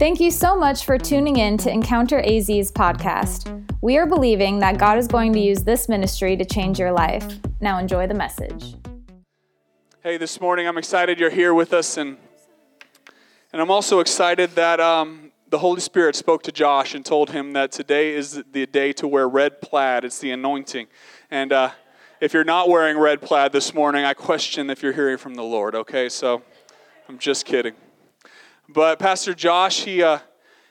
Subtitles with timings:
[0.00, 3.70] Thank you so much for tuning in to Encounter AZ's podcast.
[3.82, 7.38] We are believing that God is going to use this ministry to change your life.
[7.60, 8.76] Now enjoy the message.
[10.02, 12.16] Hey, this morning I'm excited you're here with us, and
[13.52, 17.52] and I'm also excited that um, the Holy Spirit spoke to Josh and told him
[17.52, 20.06] that today is the day to wear red plaid.
[20.06, 20.86] It's the anointing,
[21.30, 21.72] and uh,
[22.22, 25.44] if you're not wearing red plaid this morning, I question if you're hearing from the
[25.44, 25.74] Lord.
[25.74, 26.40] Okay, so
[27.06, 27.74] I'm just kidding.
[28.72, 30.20] But Pastor Josh, he, uh,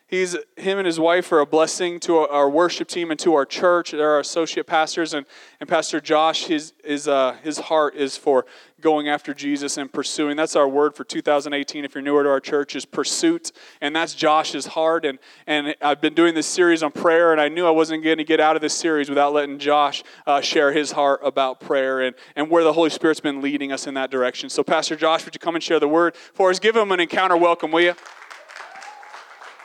[0.10, 3.46] he's, him and his wife are a blessing to our worship team and to our
[3.46, 3.92] church.
[3.92, 5.14] They're our associate pastors.
[5.14, 5.26] And,
[5.60, 8.46] and Pastor Josh, his, his, uh, his heart is for
[8.82, 10.36] going after Jesus and pursuing.
[10.36, 11.86] That's our word for 2018.
[11.86, 13.52] If you're newer to our church, is pursuit.
[13.82, 15.06] And that's Josh's heart.
[15.06, 18.18] And, and I've been doing this series on prayer, and I knew I wasn't going
[18.18, 22.02] to get out of this series without letting Josh uh, share his heart about prayer
[22.02, 24.50] and, and where the Holy Spirit's been leading us in that direction.
[24.50, 26.60] So, Pastor Josh, would you come and share the word for us?
[26.60, 27.96] Give him an encounter welcome, will you?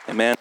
[0.06, 0.36] Amen.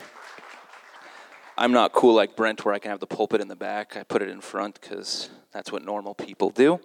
[1.58, 3.96] I'm not cool like Brent, where I can have the pulpit in the back.
[3.96, 6.82] I put it in front because that's what normal people do.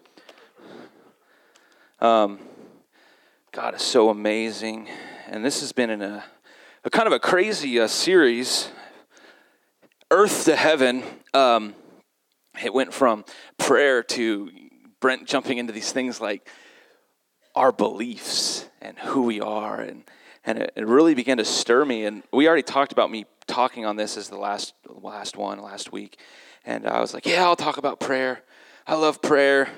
[1.98, 2.38] Um,
[3.50, 4.88] God is so amazing,
[5.26, 6.22] and this has been in a,
[6.84, 8.68] a kind of a crazy uh, series.
[10.12, 11.02] Earth to heaven.
[11.34, 11.74] Um,
[12.62, 13.24] it went from
[13.56, 14.50] prayer to
[15.00, 16.48] Brent jumping into these things like
[17.56, 20.04] our beliefs and who we are, and
[20.48, 22.06] and it, it really began to stir me.
[22.06, 25.92] And we already talked about me talking on this as the last last one last
[25.92, 26.18] week,
[26.64, 28.42] and I was like, yeah, I'll talk about prayer.
[28.86, 29.68] I love prayer.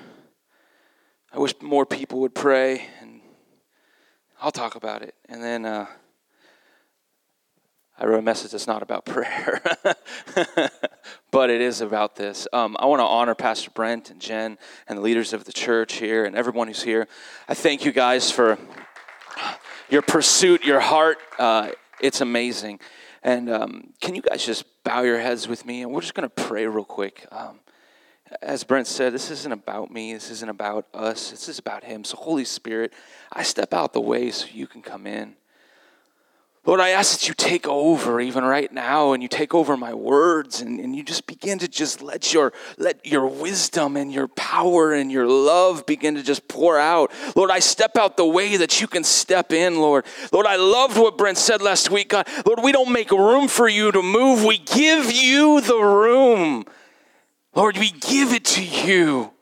[1.32, 3.20] I wish more people would pray, and
[4.40, 5.14] I'll talk about it.
[5.28, 5.86] And then uh,
[7.98, 9.60] I wrote a message that's not about prayer,
[11.32, 12.46] but it is about this.
[12.52, 15.94] Um, I want to honor Pastor Brent and Jen and the leaders of the church
[15.94, 17.08] here and everyone who's here.
[17.48, 18.56] I thank you guys for
[19.90, 21.18] your pursuit, your heart.
[21.38, 22.80] Uh, it's amazing.
[23.22, 25.82] And um, can you guys just bow your heads with me?
[25.82, 27.26] And we're just going to pray real quick.
[27.30, 27.60] Um,
[28.40, 30.14] as Brent said, this isn't about me.
[30.14, 31.30] This isn't about us.
[31.30, 32.04] This is about Him.
[32.04, 32.92] So, Holy Spirit,
[33.32, 35.34] I step out the way so you can come in.
[36.66, 39.94] Lord, I ask that you take over even right now and you take over my
[39.94, 44.28] words and, and you just begin to just let your let your wisdom and your
[44.28, 47.12] power and your love begin to just pour out.
[47.34, 50.04] Lord, I step out the way that you can step in, Lord.
[50.32, 52.10] Lord, I loved what Brent said last week.
[52.10, 54.44] God, Lord, we don't make room for you to move.
[54.44, 56.66] We give you the room.
[57.54, 59.32] Lord, we give it to you.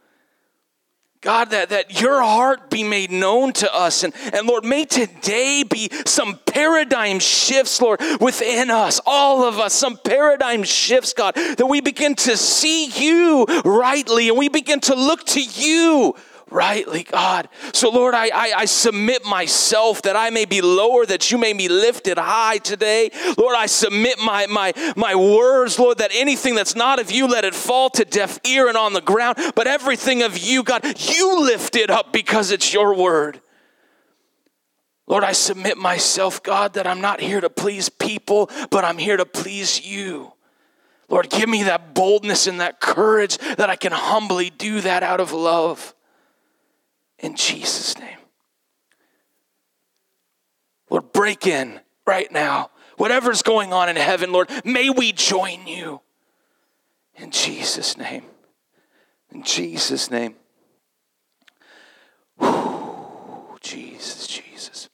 [1.21, 4.05] God, that, that your heart be made known to us.
[4.05, 9.75] And, and Lord, may today be some paradigm shifts, Lord, within us, all of us,
[9.75, 14.95] some paradigm shifts, God, that we begin to see you rightly and we begin to
[14.95, 16.15] look to you
[16.51, 17.49] rightly, God.
[17.73, 21.53] So, Lord, I, I, I, submit myself that I may be lower, that you may
[21.53, 23.11] be lifted high today.
[23.37, 27.45] Lord, I submit my, my, my words, Lord, that anything that's not of you, let
[27.45, 29.39] it fall to deaf ear and on the ground.
[29.55, 33.41] But everything of you, God, you lift it up because it's your word.
[35.07, 39.17] Lord, I submit myself, God, that I'm not here to please people, but I'm here
[39.17, 40.33] to please you.
[41.09, 45.21] Lord, give me that boldness and that courage that I can humbly do that out
[45.21, 45.95] of love
[47.19, 48.19] in Jesus' name.
[50.91, 52.71] Lord, break in right now.
[52.97, 56.01] Whatever's going on in heaven, Lord, may we join you.
[57.17, 58.25] In Jesus' name.
[59.31, 60.35] In Jesus' name.
[62.39, 64.89] Whew, Jesus, Jesus.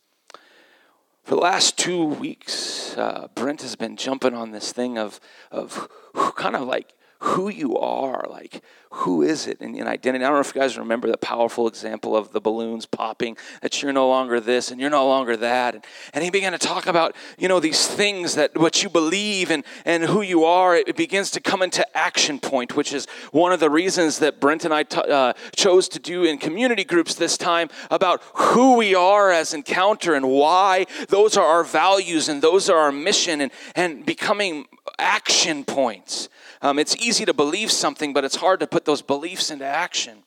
[1.23, 5.21] For the last two weeks, uh, Brent has been jumping on this thing of,
[5.51, 5.89] of
[6.37, 6.93] kind of like
[7.25, 8.27] who you are.
[8.29, 10.23] Like, who is it in, in identity?
[10.25, 13.83] I don't know if you guys remember the powerful example of the balloons popping, that
[13.83, 15.75] you're no longer this and you're no longer that.
[15.75, 19.51] And, and he began to talk about, you know, these things that what you believe
[19.51, 20.77] and, and who you are.
[20.77, 24.65] It, begins to come into action point, which is one of the reasons that Brent
[24.65, 28.95] and I t- uh, chose to do in community groups this time about who we
[28.95, 33.51] are as Encounter and why those are our values and those are our mission and,
[33.75, 34.67] and becoming
[34.99, 36.29] action points.
[36.65, 40.23] Um, it's easy to believe something, but it's hard to put those beliefs into action.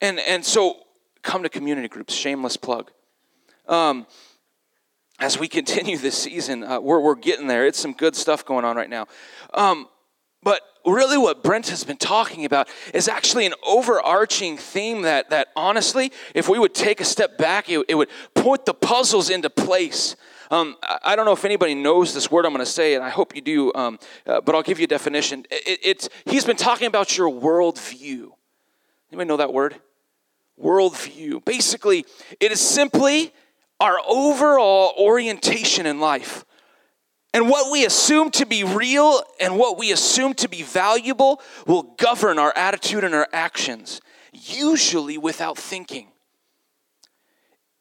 [0.00, 0.78] And, and so
[1.22, 2.90] come to community groups, shameless plug.
[3.68, 4.08] Um,
[5.20, 7.68] as we continue this season, uh, we're, we're getting there.
[7.68, 9.06] It's some good stuff going on right now.
[9.54, 9.86] Um,
[10.42, 15.48] but really, what Brent has been talking about is actually an overarching theme that, that
[15.54, 19.50] honestly, if we would take a step back, it, it would put the puzzles into
[19.50, 20.16] place.
[20.50, 23.08] Um, I don't know if anybody knows this word I'm going to say, and I
[23.08, 25.44] hope you do, um, uh, but I'll give you a definition.
[25.50, 28.30] It, it's, he's been talking about your worldview.
[29.10, 29.76] Anybody know that word?
[30.62, 31.44] Worldview.
[31.44, 32.06] Basically,
[32.40, 33.32] it is simply
[33.80, 36.44] our overall orientation in life.
[37.34, 41.82] And what we assume to be real and what we assume to be valuable will
[41.98, 44.00] govern our attitude and our actions,
[44.32, 46.08] usually without thinking.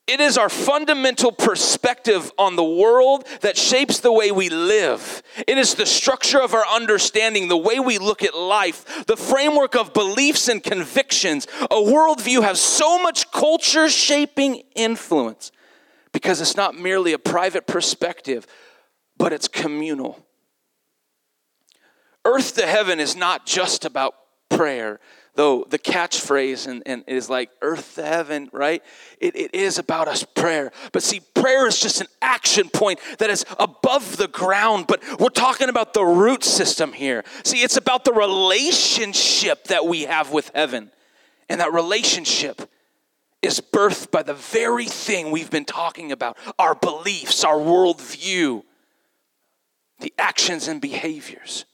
[0.07, 5.23] It is our fundamental perspective on the world that shapes the way we live.
[5.47, 9.75] It is the structure of our understanding, the way we look at life, the framework
[9.75, 11.47] of beliefs and convictions.
[11.63, 15.51] A worldview has so much culture shaping influence
[16.11, 18.45] because it's not merely a private perspective,
[19.17, 20.23] but it's communal.
[22.23, 24.13] Earth to heaven is not just about
[24.49, 24.99] prayer,
[25.35, 28.81] though the catchphrase and, and is like earth to heaven, right?
[29.19, 30.71] It, it is about us prayer.
[30.91, 35.29] But see, prayer is just an action point that is above the ground, but we're
[35.29, 37.23] talking about the root system here.
[37.43, 40.91] See, it's about the relationship that we have with heaven.
[41.49, 42.69] And that relationship
[43.41, 48.63] is birthed by the very thing we've been talking about our beliefs, our worldview,
[49.99, 51.65] the actions and behaviors.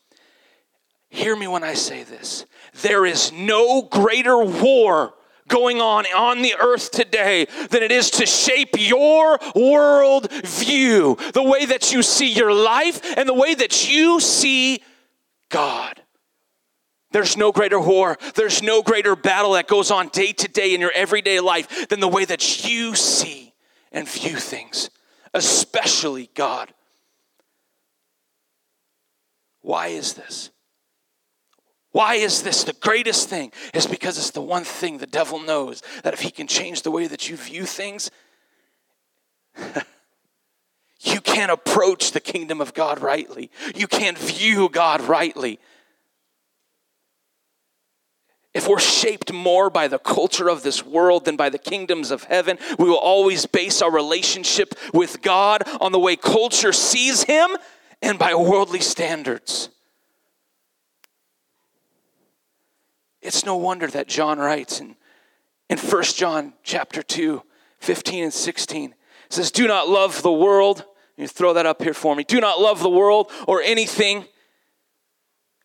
[1.11, 2.45] Hear me when I say this.
[2.81, 5.13] There is no greater war
[5.49, 11.43] going on on the earth today than it is to shape your world view, the
[11.43, 14.81] way that you see your life and the way that you see
[15.49, 16.01] God.
[17.11, 20.79] There's no greater war, there's no greater battle that goes on day to day in
[20.79, 23.53] your everyday life than the way that you see
[23.91, 24.89] and view things,
[25.33, 26.73] especially God.
[29.59, 30.51] Why is this?
[31.91, 33.51] Why is this the greatest thing?
[33.73, 36.91] Is because it's the one thing the devil knows that if he can change the
[36.91, 38.09] way that you view things,
[41.01, 43.51] you can't approach the kingdom of God rightly.
[43.75, 45.59] You can't view God rightly.
[48.53, 52.25] If we're shaped more by the culture of this world than by the kingdoms of
[52.25, 57.49] heaven, we will always base our relationship with God on the way culture sees him
[58.01, 59.69] and by worldly standards.
[63.21, 64.95] It's no wonder that John writes in,
[65.69, 67.41] in 1 John chapter 2,
[67.79, 68.91] 15 and 16.
[68.91, 68.95] It
[69.29, 70.85] says, Do not love the world.
[71.17, 72.23] You throw that up here for me.
[72.23, 74.25] Do not love the world or anything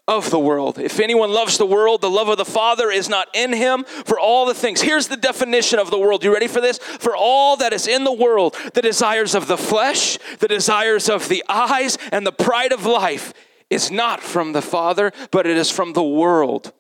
[0.09, 0.79] of the world.
[0.79, 4.21] If anyone loves the world, the love of the Father is not in him for
[4.21, 4.81] all the things.
[4.81, 6.23] Here's the definition of the world.
[6.23, 6.79] You ready for this?
[6.79, 11.29] For all that is in the world, the desires of the flesh, the desires of
[11.29, 13.33] the eyes, and the pride of life
[13.69, 16.73] is not from the Father, but it is from the world.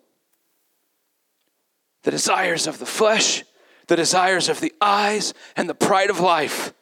[2.06, 3.42] The desires of the flesh,
[3.88, 6.72] the desires of the eyes, and the pride of life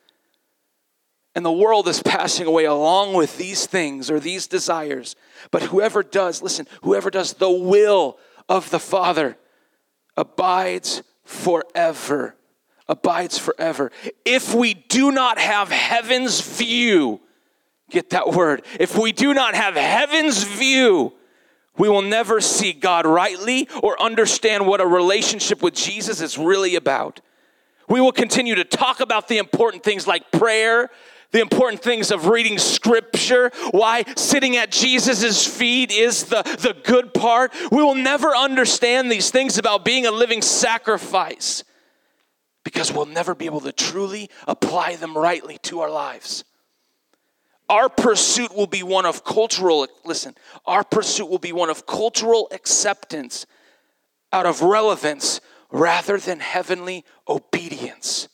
[1.34, 5.16] and the world is passing away along with these things or these desires.
[5.50, 8.18] But whoever does, listen, whoever does the will
[8.48, 9.36] of the Father
[10.16, 12.36] abides forever.
[12.86, 13.90] Abides forever.
[14.24, 17.20] If we do not have heaven's view,
[17.90, 18.62] get that word.
[18.78, 21.14] If we do not have heaven's view,
[21.76, 26.76] we will never see God rightly or understand what a relationship with Jesus is really
[26.76, 27.20] about.
[27.88, 30.88] We will continue to talk about the important things like prayer,
[31.32, 37.12] the important things of reading scripture, why sitting at Jesus' feet is the, the good
[37.12, 37.52] part.
[37.72, 41.64] We will never understand these things about being a living sacrifice
[42.62, 46.44] because we'll never be able to truly apply them rightly to our lives.
[47.68, 50.34] Our pursuit will be one of cultural, listen,
[50.66, 53.46] our pursuit will be one of cultural acceptance
[54.32, 55.40] out of relevance
[55.70, 58.28] rather than heavenly obedience.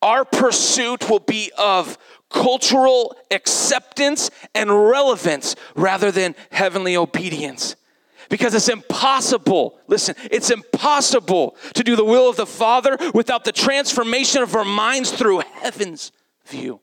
[0.00, 1.98] Our pursuit will be of
[2.30, 7.74] cultural acceptance and relevance rather than heavenly obedience.
[8.28, 13.52] Because it's impossible, listen, it's impossible to do the will of the Father without the
[13.52, 16.12] transformation of our minds through heaven's
[16.48, 16.80] view.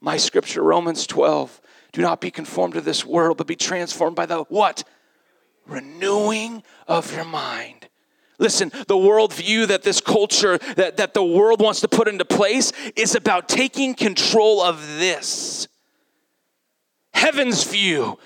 [0.00, 1.60] My scripture, Romans 12.
[1.92, 4.84] Do not be conformed to this world, but be transformed by the what?
[5.66, 7.88] Renewing of your mind.
[8.38, 12.72] Listen, the worldview that this culture, that, that the world wants to put into place
[12.94, 15.66] is about taking control of this.
[17.12, 18.18] Heaven's view.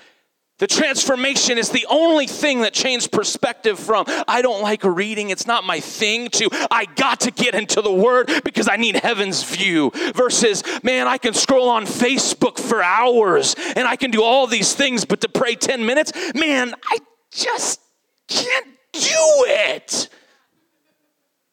[0.59, 5.47] The transformation is the only thing that changed perspective from I don't like reading, it's
[5.47, 9.43] not my thing, to I got to get into the Word because I need heaven's
[9.43, 14.45] view, versus man, I can scroll on Facebook for hours and I can do all
[14.45, 16.99] these things, but to pray 10 minutes, man, I
[17.31, 17.81] just
[18.27, 19.01] can't do
[19.47, 20.07] it.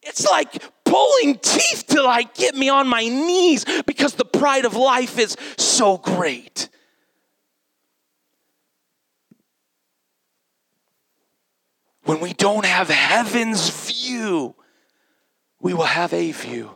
[0.02, 4.75] It's like pulling teeth to like get me on my knees because the pride of
[4.75, 6.69] life is so great.
[12.11, 14.57] When we don't have heaven's view,
[15.61, 16.75] we will have a view.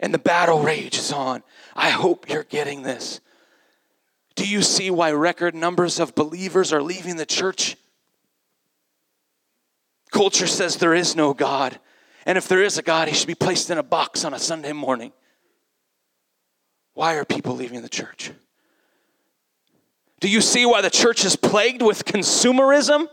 [0.00, 1.44] and the battle rages on.
[1.76, 3.20] I hope you're getting this.
[4.34, 7.76] Do you see why record numbers of believers are leaving the church?
[10.10, 11.78] Culture says there is no God.
[12.26, 14.40] And if there is a God, he should be placed in a box on a
[14.40, 15.12] Sunday morning.
[16.94, 18.32] Why are people leaving the church?
[20.18, 23.06] Do you see why the church is plagued with consumerism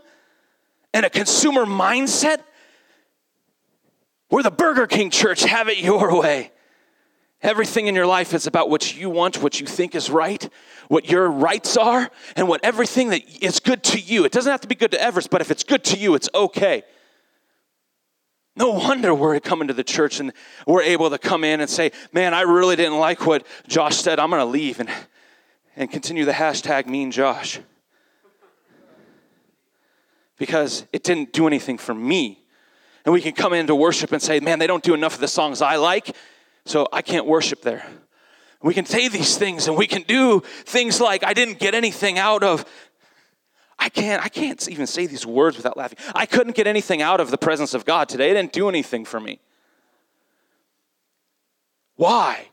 [0.96, 2.42] and a consumer mindset?
[4.30, 6.52] We're the Burger King church, have it your way.
[7.42, 10.48] Everything in your life is about what you want, what you think is right,
[10.88, 14.24] what your rights are, and what everything that is good to you.
[14.24, 16.30] It doesn't have to be good to Everest, but if it's good to you, it's
[16.34, 16.82] okay.
[18.56, 20.32] No wonder we're coming to the church and
[20.66, 24.18] we're able to come in and say, Man, I really didn't like what Josh said.
[24.18, 24.88] I'm going to leave and,
[25.76, 27.60] and continue the hashtag mean Josh.
[30.38, 32.44] Because it didn't do anything for me.
[33.04, 35.28] And we can come into worship and say, Man, they don't do enough of the
[35.28, 36.14] songs I like
[36.66, 37.86] so I can't worship there.
[38.62, 42.18] We can say these things and we can do things like I didn't get anything
[42.18, 42.64] out of
[43.78, 45.98] I can't I can't even say these words without laughing.
[46.14, 48.30] I couldn't get anything out of the presence of God today.
[48.30, 49.40] It didn't do anything for me.
[51.94, 52.48] Why?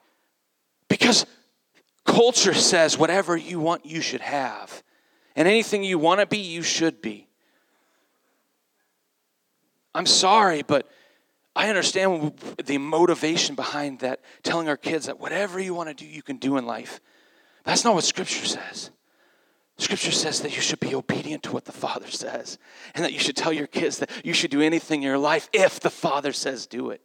[0.87, 1.25] Because
[2.05, 4.83] culture says whatever you want you should have.
[5.35, 7.27] And anything you want to be, you should be.
[9.95, 10.89] I'm sorry, but
[11.55, 12.33] I understand
[12.65, 16.37] the motivation behind that, telling our kids that whatever you want to do, you can
[16.37, 16.99] do in life.
[17.63, 18.89] That's not what Scripture says.
[19.77, 22.57] Scripture says that you should be obedient to what the Father says,
[22.93, 25.49] and that you should tell your kids that you should do anything in your life
[25.53, 27.01] if the Father says do it.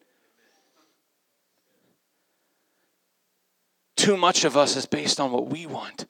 [3.96, 6.06] Too much of us is based on what we want,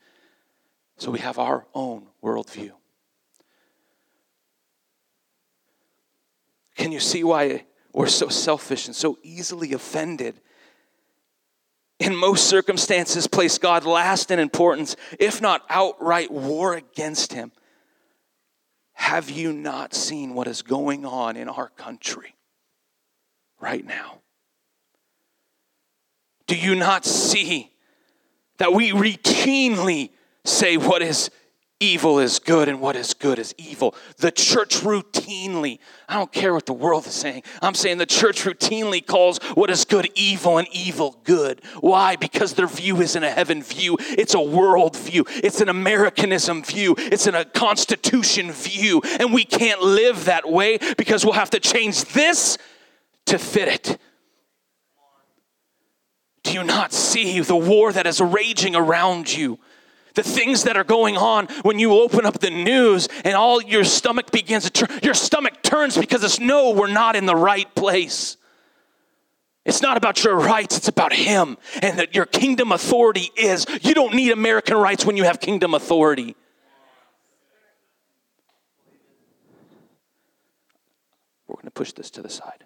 [0.96, 2.72] so we have our own worldview.
[6.78, 10.40] Can you see why we're so selfish and so easily offended.
[11.98, 17.50] In most circumstances, place God last in importance, if not outright war against Him.
[18.92, 22.36] Have you not seen what is going on in our country
[23.60, 24.20] right now?
[26.46, 27.72] Do you not see
[28.58, 30.10] that we routinely
[30.44, 31.30] say what is
[31.80, 33.94] evil is good and what is good is evil.
[34.16, 38.42] The church routinely, I don't care what the world is saying, I'm saying the church
[38.42, 41.62] routinely calls what is good evil and evil good.
[41.80, 42.16] Why?
[42.16, 46.94] Because their view isn't a heaven view, it's a world view, it's an Americanism view,
[46.98, 49.00] it's an, a constitution view.
[49.20, 52.58] And we can't live that way because we'll have to change this
[53.26, 53.98] to fit it.
[56.42, 59.58] Do you not see the war that is raging around you?
[60.18, 63.84] The things that are going on when you open up the news and all your
[63.84, 64.98] stomach begins to turn.
[65.00, 68.36] Your stomach turns because it's no, we're not in the right place.
[69.64, 71.56] It's not about your rights, it's about Him.
[71.82, 75.72] And that your kingdom authority is you don't need American rights when you have kingdom
[75.72, 76.34] authority.
[81.46, 82.64] We're going to push this to the side.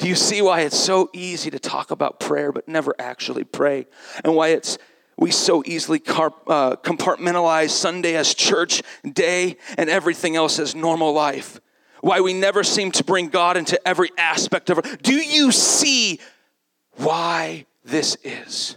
[0.00, 3.86] Do you see why it's so easy to talk about prayer but never actually pray?
[4.24, 4.78] And why it's
[5.18, 11.60] we so easily uh, compartmentalize Sunday as church day and everything else as normal life?
[12.00, 15.02] Why we never seem to bring God into every aspect of it?
[15.02, 16.18] Do you see
[16.92, 18.76] why this is?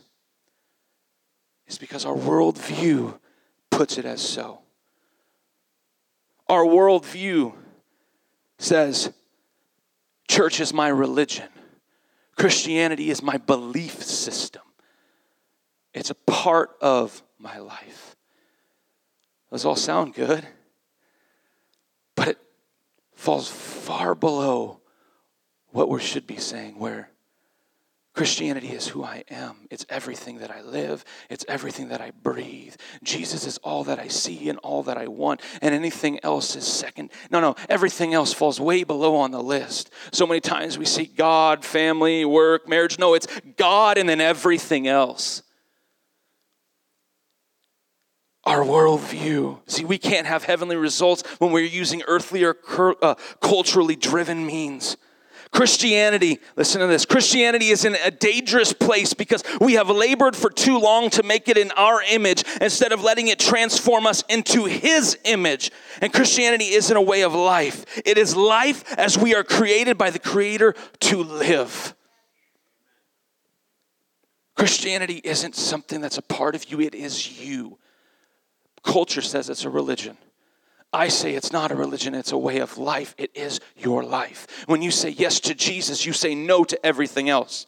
[1.68, 3.18] It's because our worldview
[3.72, 4.60] puts it as so.
[6.50, 7.54] Our worldview
[8.60, 9.14] says,
[10.28, 11.48] Church is my religion.
[12.36, 14.64] Christianity is my belief system.
[15.94, 18.16] It's a part of my life.
[19.52, 20.48] Those all sound good,
[22.16, 22.38] but it
[23.14, 24.82] falls far below
[25.70, 27.10] what we should be saying, where
[28.14, 29.56] Christianity is who I am.
[29.72, 32.76] It's everything that I live, it's everything that I breathe.
[33.02, 36.66] Jesus is all that I see and all that I want, and anything else is
[36.66, 37.12] second.
[37.32, 39.92] No, no, everything else falls way below on the list.
[40.12, 43.00] So many times we see God, family, work, marriage.
[43.00, 43.28] No, it's
[43.58, 45.42] God and then everything else.
[48.46, 49.60] Our worldview.
[49.68, 52.58] See, we can't have heavenly results when we're using earthly or
[53.02, 54.98] uh, culturally driven means.
[55.54, 60.50] Christianity, listen to this Christianity is in a dangerous place because we have labored for
[60.50, 64.66] too long to make it in our image instead of letting it transform us into
[64.66, 65.72] His image.
[66.02, 70.10] And Christianity isn't a way of life, it is life as we are created by
[70.10, 71.94] the Creator to live.
[74.56, 77.78] Christianity isn't something that's a part of you, it is you.
[78.84, 80.18] Culture says it's a religion.
[80.94, 83.16] I say it's not a religion, it's a way of life.
[83.18, 84.66] It is your life.
[84.68, 87.66] When you say yes to Jesus, you say no to everything else.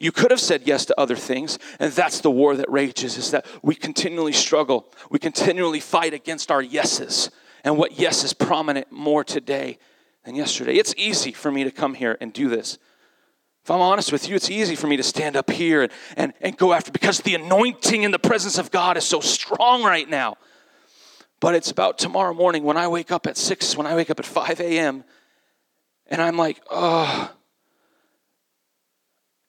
[0.00, 3.32] You could have said yes to other things, and that's the war that rages is
[3.32, 4.86] that we continually struggle.
[5.10, 7.30] We continually fight against our yeses
[7.64, 9.78] and what yes is prominent more today
[10.24, 10.76] than yesterday.
[10.76, 12.78] It's easy for me to come here and do this.
[13.64, 16.32] If I'm honest with you, it's easy for me to stand up here and, and,
[16.40, 20.08] and go after because the anointing in the presence of God is so strong right
[20.08, 20.38] now.
[21.40, 24.18] But it's about tomorrow morning when I wake up at 6, when I wake up
[24.18, 25.04] at 5 a.m.,
[26.06, 27.30] and I'm like, oh,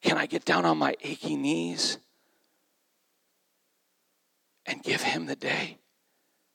[0.01, 1.97] can I get down on my achy knees
[4.65, 5.77] and give him the day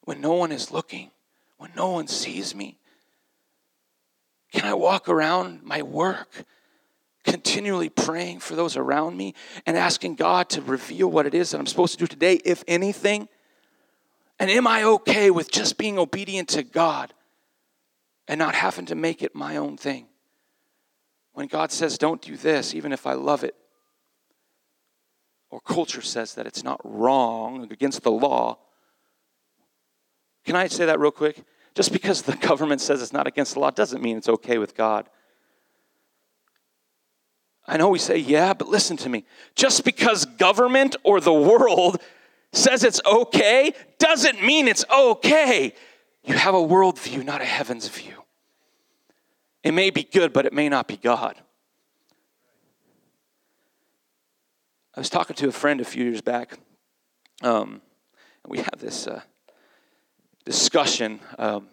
[0.02, 1.10] when no one is looking,
[1.56, 2.78] when no one sees me?
[4.52, 6.44] Can I walk around my work
[7.24, 9.34] continually praying for those around me
[9.66, 12.62] and asking God to reveal what it is that I'm supposed to do today, if
[12.68, 13.28] anything?
[14.38, 17.14] And am I okay with just being obedient to God
[18.26, 20.06] and not having to make it my own thing?
[21.32, 23.54] When God says, don't do this, even if I love it,
[25.50, 28.58] or culture says that it's not wrong against the law,
[30.44, 31.42] can I say that real quick?
[31.74, 34.76] Just because the government says it's not against the law doesn't mean it's okay with
[34.76, 35.08] God.
[37.66, 39.24] I know we say, yeah, but listen to me.
[39.54, 42.00] Just because government or the world
[42.56, 45.74] says it's okay doesn't mean it's okay.
[46.22, 48.24] You have a worldview, not a heaven's view.
[49.62, 51.36] It may be good, but it may not be God.
[54.94, 56.58] I was talking to a friend a few years back,
[57.42, 57.80] um,
[58.44, 59.22] and we had this uh,
[60.44, 61.20] discussion.
[61.38, 61.68] Um,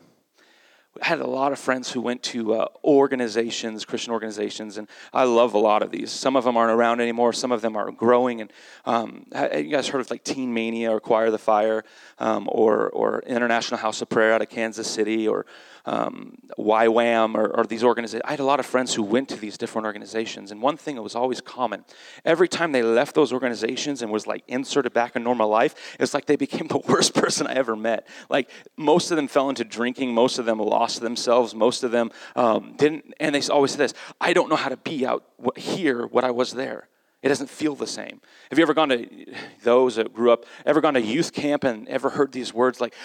[1.00, 5.24] I had a lot of friends who went to uh, organizations, Christian organizations, and I
[5.24, 6.12] love a lot of these.
[6.12, 7.32] Some of them aren't around anymore.
[7.32, 8.42] Some of them are growing.
[8.42, 8.52] And
[8.86, 11.86] um, you guys heard of like Teen Mania or Acquire the Fire,
[12.20, 15.46] um, or or International House of Prayer out of Kansas City, or
[15.86, 18.24] um, YWAM or, or these organizations.
[18.26, 20.96] I had a lot of friends who went to these different organizations, and one thing
[20.96, 21.86] that was always common
[22.26, 26.14] every time they left those organizations and was like inserted back in normal life, it's
[26.14, 28.08] like they became the worst person I ever met.
[28.30, 32.12] Like most of them fell into drinking, most of them lost themselves, most of them
[32.36, 35.24] um, didn't, and they always said this I don't know how to be out
[35.58, 36.88] here what I was there.
[37.22, 38.20] It doesn't feel the same.
[38.50, 39.08] Have you ever gone to
[39.64, 42.96] those that grew up, ever gone to youth camp and ever heard these words like,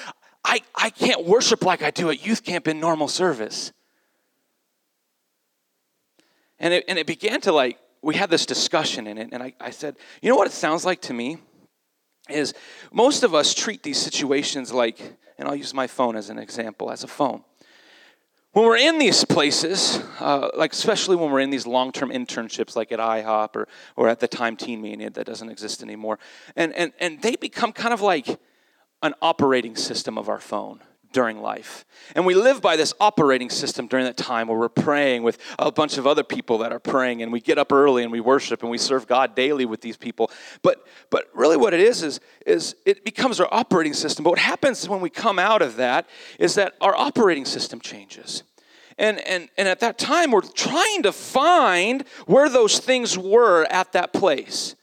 [0.46, 3.72] I, I can't worship like I do at youth camp in normal service.
[6.60, 9.52] And it, and it began to like, we had this discussion in it, and I,
[9.60, 11.38] I said, you know what it sounds like to me?
[12.30, 12.54] Is
[12.92, 15.00] most of us treat these situations like,
[15.36, 17.42] and I'll use my phone as an example, as a phone.
[18.52, 22.92] When we're in these places, uh, like especially when we're in these long-term internships, like
[22.92, 26.18] at IHOP or, or at the time Teen Mania that doesn't exist anymore,
[26.54, 28.38] and, and, and they become kind of like
[29.06, 30.80] an operating system of our phone
[31.12, 31.86] during life.
[32.14, 35.72] And we live by this operating system during that time where we're praying with a
[35.72, 38.60] bunch of other people that are praying and we get up early and we worship
[38.60, 40.30] and we serve God daily with these people.
[40.60, 44.24] But but really what it is is is it becomes our operating system.
[44.24, 46.06] But what happens when we come out of that
[46.38, 48.42] is that our operating system changes.
[48.98, 53.92] And, and, and at that time, we're trying to find where those things were at
[53.92, 54.74] that place.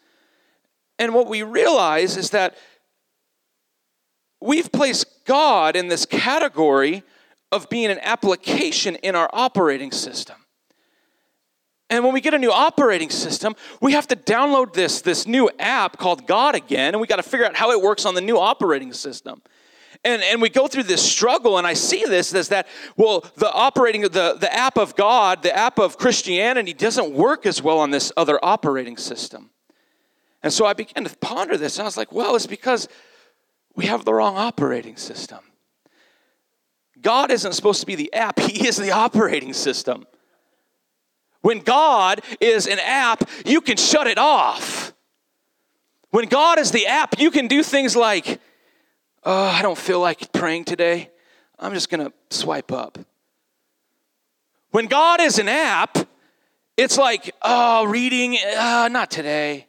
[1.00, 2.56] And what we realize is that
[4.44, 7.04] we've placed God in this category
[7.52, 10.36] of being an application in our operating system.
[11.90, 15.50] And when we get a new operating system, we have to download this, this new
[15.60, 18.22] app called God Again, and we got to figure out how it works on the
[18.22, 19.42] new operating system.
[20.04, 23.52] And, and we go through this struggle, and I see this as that, well, the
[23.52, 27.92] operating, the, the app of God, the app of Christianity doesn't work as well on
[27.92, 29.52] this other operating system.
[30.42, 32.90] And so I began to ponder this, and I was like, well, it's because
[33.76, 35.40] we have the wrong operating system.
[37.02, 40.06] God isn't supposed to be the app, He is the operating system.
[41.42, 44.94] When God is an app, you can shut it off.
[46.10, 48.40] When God is the app, you can do things like,
[49.24, 51.10] oh, I don't feel like praying today.
[51.60, 52.98] I'm just going to swipe up.
[54.72, 55.98] When God is an app,
[56.78, 59.68] it's like, oh, reading, uh, not today.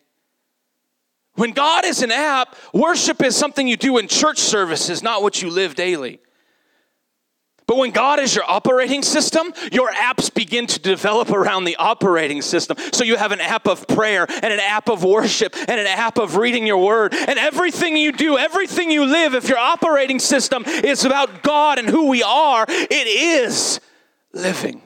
[1.35, 5.42] When God is an app, worship is something you do in church services, not what
[5.42, 6.20] you live daily.
[7.66, 12.42] But when God is your operating system, your apps begin to develop around the operating
[12.42, 12.77] system.
[12.92, 16.18] So you have an app of prayer and an app of worship and an app
[16.18, 17.14] of reading your word.
[17.14, 21.88] And everything you do, everything you live, if your operating system is about God and
[21.88, 23.81] who we are, it is
[24.35, 24.83] living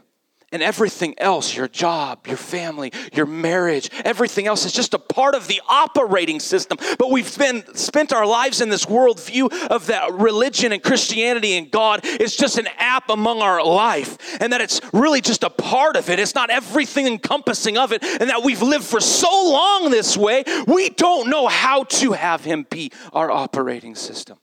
[0.51, 5.35] And everything else, your job, your family, your marriage, everything else is just a part
[5.35, 6.79] of the operating system.
[6.99, 11.71] But we've been spent our lives in this worldview of that religion and Christianity and
[11.71, 14.17] God is just an app among our life.
[14.41, 16.19] And that it's really just a part of it.
[16.19, 18.03] It's not everything encompassing of it.
[18.03, 22.43] And that we've lived for so long this way, we don't know how to have
[22.45, 24.39] Him be our operating system.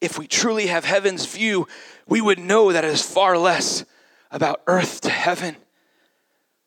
[0.00, 1.66] If we truly have heaven's view,
[2.06, 3.84] we would know that it is far less
[4.30, 5.56] about earth to heaven,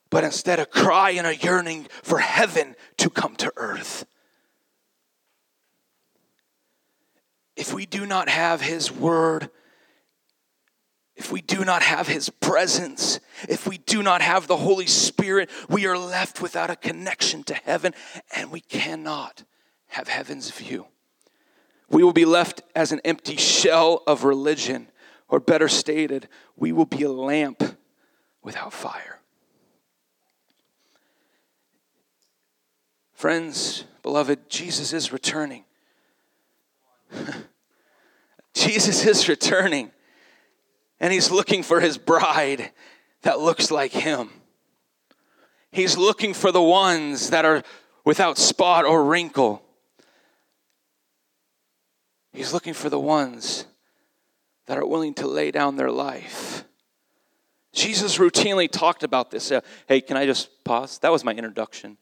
[0.09, 4.05] but instead a cry and a yearning for heaven to come to earth.
[7.55, 9.49] If we do not have his word,
[11.15, 15.49] if we do not have his presence, if we do not have the Holy Spirit,
[15.69, 17.93] we are left without a connection to heaven
[18.35, 19.43] and we cannot
[19.87, 20.87] have heaven's view
[21.91, 24.88] we will be left as an empty shell of religion,
[25.27, 27.62] or better stated, we will be a lamp
[28.41, 29.19] without fire.
[33.13, 35.65] Friends, beloved, Jesus is returning.
[38.54, 39.91] Jesus is returning,
[40.99, 42.71] and he's looking for his bride
[43.21, 44.30] that looks like him.
[45.71, 47.63] He's looking for the ones that are
[48.04, 49.62] without spot or wrinkle.
[52.33, 53.65] He's looking for the ones
[54.67, 56.63] that are willing to lay down their life.
[57.73, 59.51] Jesus routinely talked about this.
[59.51, 60.99] Uh, hey, can I just pause?
[60.99, 61.97] That was my introduction.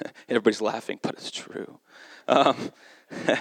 [0.28, 1.78] Everybody's laughing, but it's true.
[2.28, 2.72] Um,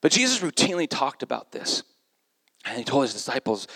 [0.00, 1.84] but Jesus routinely talked about this.
[2.64, 3.66] And he told his disciples,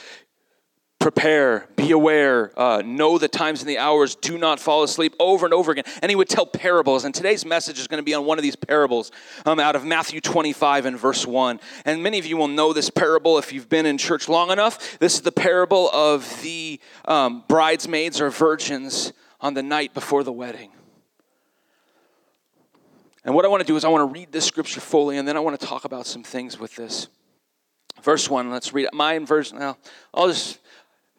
[1.06, 5.46] prepare, be aware, uh, know the times and the hours, do not fall asleep over
[5.46, 5.84] and over again.
[6.02, 7.04] And he would tell parables.
[7.04, 9.12] And today's message is going to be on one of these parables
[9.44, 11.60] um, out of Matthew 25 and verse 1.
[11.84, 14.98] And many of you will know this parable if you've been in church long enough.
[14.98, 20.32] This is the parable of the um, bridesmaids or virgins on the night before the
[20.32, 20.72] wedding.
[23.24, 25.28] And what I want to do is I want to read this scripture fully, and
[25.28, 27.06] then I want to talk about some things with this.
[28.02, 28.90] Verse 1, let's read it.
[28.92, 29.78] My version, now,
[30.12, 30.58] I'll just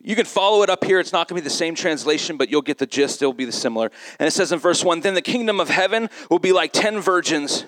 [0.02, 1.00] you can follow it up here.
[1.00, 3.22] It's not going to be the same translation, but you'll get the gist.
[3.22, 3.92] It'll be the similar.
[4.20, 7.00] And it says in verse 1 Then the kingdom of heaven will be like ten
[7.00, 7.66] virgins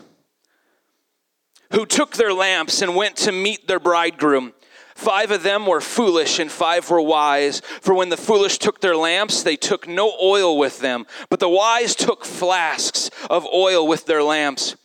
[1.71, 4.53] who took their lamps and went to meet their bridegroom.
[4.95, 7.61] Five of them were foolish and five were wise.
[7.81, 11.47] For when the foolish took their lamps, they took no oil with them, but the
[11.47, 14.75] wise took flasks of oil with their lamps.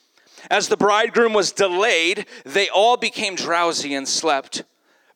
[0.50, 4.62] As the bridegroom was delayed, they all became drowsy and slept.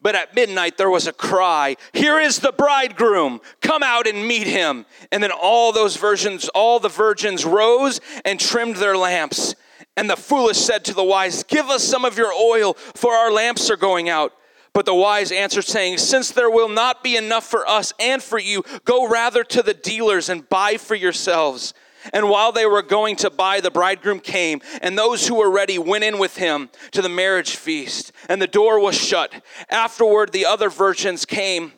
[0.08, 4.46] But at midnight there was a cry, Here is the bridegroom, come out and meet
[4.46, 4.86] him.
[5.12, 9.54] And then all those virgins, all the virgins rose and trimmed their lamps.
[9.98, 13.30] And the foolish said to the wise, Give us some of your oil, for our
[13.30, 14.32] lamps are going out.
[14.72, 18.38] But the wise answered, saying, Since there will not be enough for us and for
[18.38, 21.74] you, go rather to the dealers and buy for yourselves.
[22.12, 25.78] And while they were going to buy, the bridegroom came, and those who were ready
[25.78, 29.32] went in with him to the marriage feast, and the door was shut.
[29.70, 31.72] Afterward, the other virgins came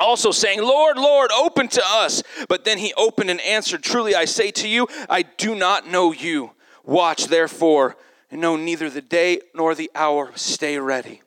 [0.00, 2.22] also saying, Lord, Lord, open to us.
[2.48, 6.12] But then he opened and answered, Truly I say to you, I do not know
[6.12, 6.52] you.
[6.84, 7.96] Watch therefore,
[8.30, 10.32] and know neither the day nor the hour.
[10.36, 11.22] Stay ready.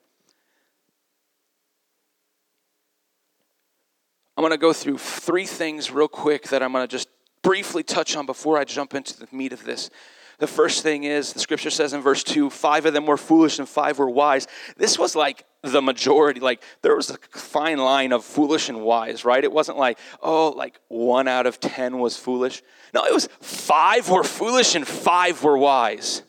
[4.36, 7.08] I'm going to go through three things real quick that I'm going to just
[7.42, 9.90] briefly touch on before I jump into the meat of this.
[10.38, 13.58] The first thing is the scripture says in verse 2 five of them were foolish
[13.58, 14.48] and five were wise.
[14.76, 16.40] This was like the majority.
[16.40, 19.44] Like there was a fine line of foolish and wise, right?
[19.44, 22.62] It wasn't like, oh, like one out of 10 was foolish.
[22.92, 26.22] No, it was five were foolish and five were wise.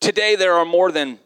[0.00, 1.18] Today, there are more than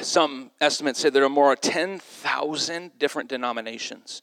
[0.00, 4.22] some estimates say there are more than 10,000 different denominations.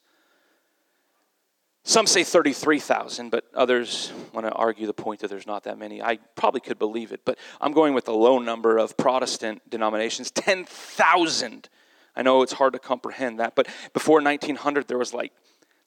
[1.84, 6.02] Some say 33,000, but others want to argue the point that there's not that many.
[6.02, 10.30] I probably could believe it, but I'm going with the low number of Protestant denominations
[10.30, 11.70] 10,000.
[12.16, 15.34] I know it's hard to comprehend that, but before 1900, there was like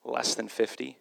[0.04, 0.98] less than 50.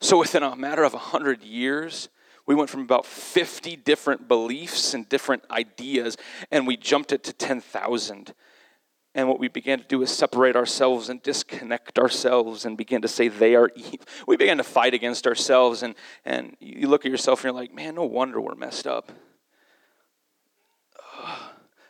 [0.00, 2.08] So within a matter of 100 years,
[2.46, 6.16] we went from about 50 different beliefs and different ideas,
[6.50, 8.34] and we jumped it to 10,000.
[9.14, 13.08] And what we began to do is separate ourselves and disconnect ourselves and begin to
[13.08, 14.06] say they are evil.
[14.26, 17.74] We began to fight against ourselves, and, and you look at yourself and you're like,
[17.74, 19.10] man, no wonder we're messed up.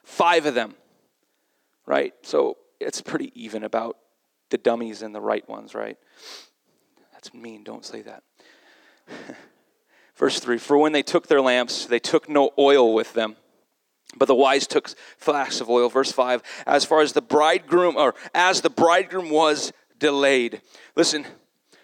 [0.02, 0.74] Five of them,
[1.86, 2.14] right?
[2.22, 3.98] So it's pretty even about
[4.48, 5.98] the dummies and the right ones, right?
[7.12, 8.22] That's mean, don't say that.
[10.16, 13.36] Verse 3 For when they took their lamps, they took no oil with them.
[14.16, 15.88] But the wise took flasks of oil.
[15.88, 20.60] Verse 5 As far as the bridegroom, or as the bridegroom was delayed.
[20.96, 21.26] Listen,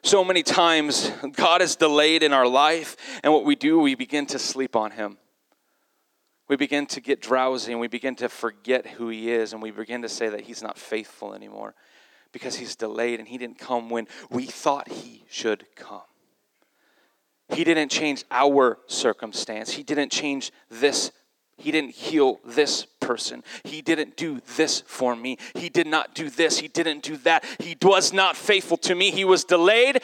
[0.03, 4.27] so many times God is delayed in our life, and what we do, we begin
[4.27, 5.19] to sleep on Him.
[6.49, 9.71] We begin to get drowsy and we begin to forget who He is, and we
[9.71, 11.75] begin to say that He's not faithful anymore
[12.33, 16.03] because He's delayed and He didn't come when we thought He should come.
[17.49, 19.71] He didn't change our circumstance.
[19.71, 21.13] He didn't change this.
[21.59, 23.43] He didn't heal this person.
[23.65, 25.39] He didn't do this for me.
[25.55, 26.59] He did not do this.
[26.59, 27.45] He didn't do that.
[27.61, 29.11] He was not faithful to me.
[29.11, 30.03] He was delayed.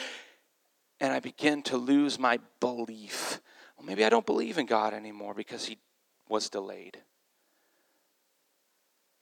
[1.01, 3.41] And I began to lose my belief.
[3.77, 5.79] Well, maybe I don't believe in God anymore because he
[6.29, 6.99] was delayed.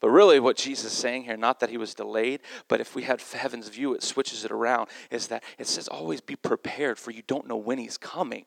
[0.00, 3.02] But really, what Jesus is saying here, not that he was delayed, but if we
[3.02, 7.10] had heaven's view, it switches it around, is that it says always be prepared, for
[7.10, 8.46] you don't know when he's coming.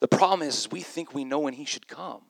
[0.00, 2.22] The problem is, is we think we know when he should come.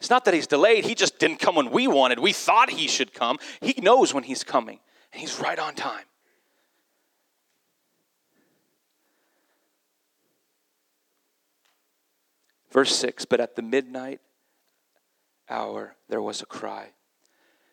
[0.00, 2.18] It's not that he's delayed, he just didn't come when we wanted.
[2.18, 3.38] We thought he should come.
[3.60, 4.80] He knows when he's coming,
[5.12, 6.04] and he's right on time.
[12.70, 14.20] Verse 6 But at the midnight
[15.48, 16.92] hour there was a cry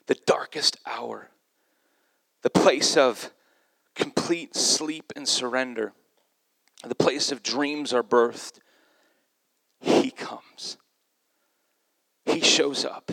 [0.07, 1.29] the darkest hour,
[2.41, 3.31] the place of
[3.93, 5.91] complete sleep and surrender,
[6.85, 8.59] the place of dreams are birthed,
[9.81, 10.77] he comes.
[12.27, 13.11] He shows up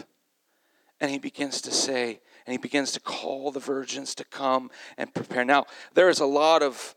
[1.00, 5.12] and he begins to say, and he begins to call the virgins to come and
[5.14, 5.44] prepare.
[5.44, 6.94] Now, there is a lot of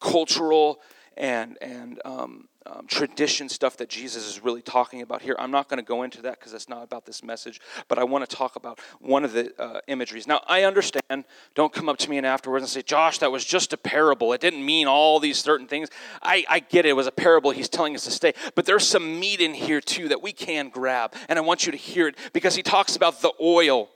[0.00, 0.80] cultural
[1.16, 5.36] and, and um, um, tradition stuff that Jesus is really talking about here.
[5.38, 8.04] I'm not going to go into that because that's not about this message, but I
[8.04, 10.26] want to talk about one of the uh, imageries.
[10.26, 11.24] Now, I understand.
[11.54, 14.32] Don't come up to me and afterwards and say, Josh, that was just a parable.
[14.32, 15.90] It didn't mean all these certain things.
[16.22, 16.90] I, I get it.
[16.90, 17.50] It was a parable.
[17.50, 18.32] He's telling us to stay.
[18.54, 21.14] But there's some meat in here, too, that we can grab.
[21.28, 23.90] And I want you to hear it because he talks about the oil.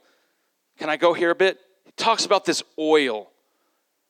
[0.77, 1.59] Can I go here a bit?
[1.85, 3.28] He talks about this oil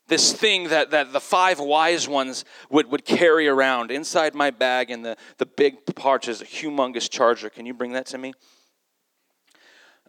[0.10, 3.92] this thing that, that the five wise ones would, would carry around.
[3.92, 7.50] Inside my bag and the, the big pouch is a humongous charger.
[7.50, 8.34] Can you bring that to me?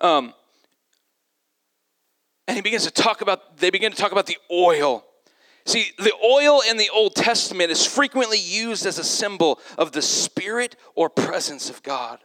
[0.01, 0.35] Um,
[2.49, 5.05] and he begins to talk about, they begin to talk about the oil.
[5.67, 10.03] See, the oil in the Old Testament is frequently used as a symbol of the
[10.03, 12.19] Spirit or presence of God.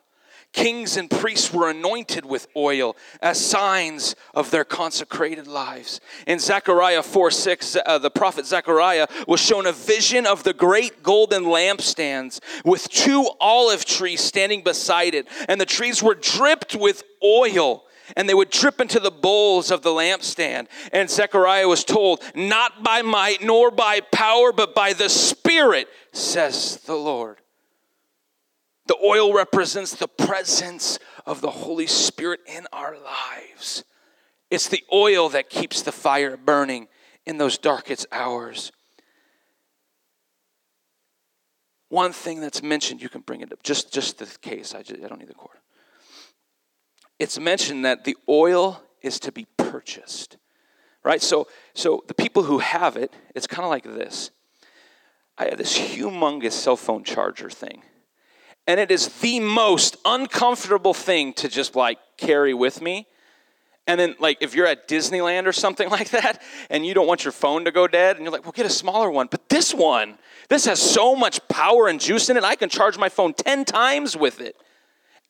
[0.56, 6.00] Kings and priests were anointed with oil as signs of their consecrated lives.
[6.26, 11.04] In Zechariah 4 6, uh, the prophet Zechariah was shown a vision of the great
[11.04, 17.04] golden lampstands with two olive trees standing beside it, and the trees were dripped with
[17.22, 17.84] oil
[18.16, 20.68] and they would drip into the bowls of the lampstand.
[20.94, 26.78] And Zechariah was told, Not by might nor by power, but by the Spirit, says
[26.86, 27.42] the Lord.
[28.88, 33.84] The oil represents the presence of the Holy Spirit in our lives.
[34.52, 36.88] It's the oil that keeps the fire burning
[37.26, 38.72] in those darkest hours.
[41.90, 45.04] One thing that's mentioned, you can bring it up, just, just the case, I, just,
[45.04, 45.58] I don't need the cord.
[47.18, 50.38] It's mentioned that the oil is to be purchased,
[51.04, 51.22] right?
[51.22, 54.32] So, so the people who have it, it's kind of like this.
[55.38, 57.84] I have this humongous cell phone charger thing
[58.68, 63.08] and it is the most uncomfortable thing to just like carry with me.
[63.88, 67.24] And then, like, if you're at Disneyland or something like that, and you don't want
[67.24, 69.28] your phone to go dead, and you're like, well, get a smaller one.
[69.30, 70.18] But this one,
[70.50, 73.66] this has so much power and juice in it, I can charge my phone 10
[73.66, 74.56] times with it.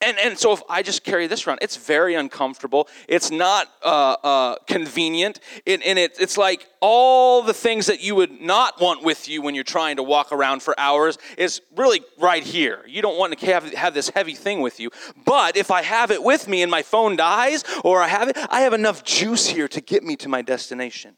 [0.06, 2.88] And, and so if I just carry this around, it's very uncomfortable.
[3.08, 5.40] It's not uh, uh, convenient.
[5.66, 9.42] It, and it, it's like all the things that you would not want with you
[9.42, 12.84] when you're trying to walk around for hours is really right here.
[12.88, 14.92] You don't want to have, have this heavy thing with you.
[15.26, 18.38] But if I have it with me and my phone dies or I have it,
[18.52, 21.16] I have enough juice here to get me to my destination.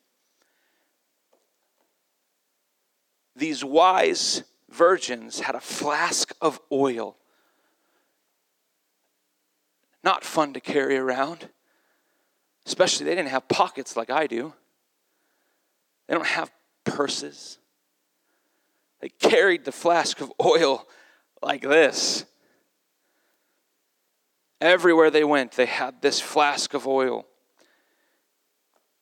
[3.35, 7.17] These wise virgins had a flask of oil
[10.07, 11.49] not fun to carry around.
[12.65, 14.53] Especially, they didn't have pockets like I do,
[16.07, 16.49] they don't have
[16.85, 17.59] purses.
[19.01, 20.87] They carried the flask of oil
[21.43, 22.25] like this.
[24.59, 27.27] Everywhere they went, they had this flask of oil.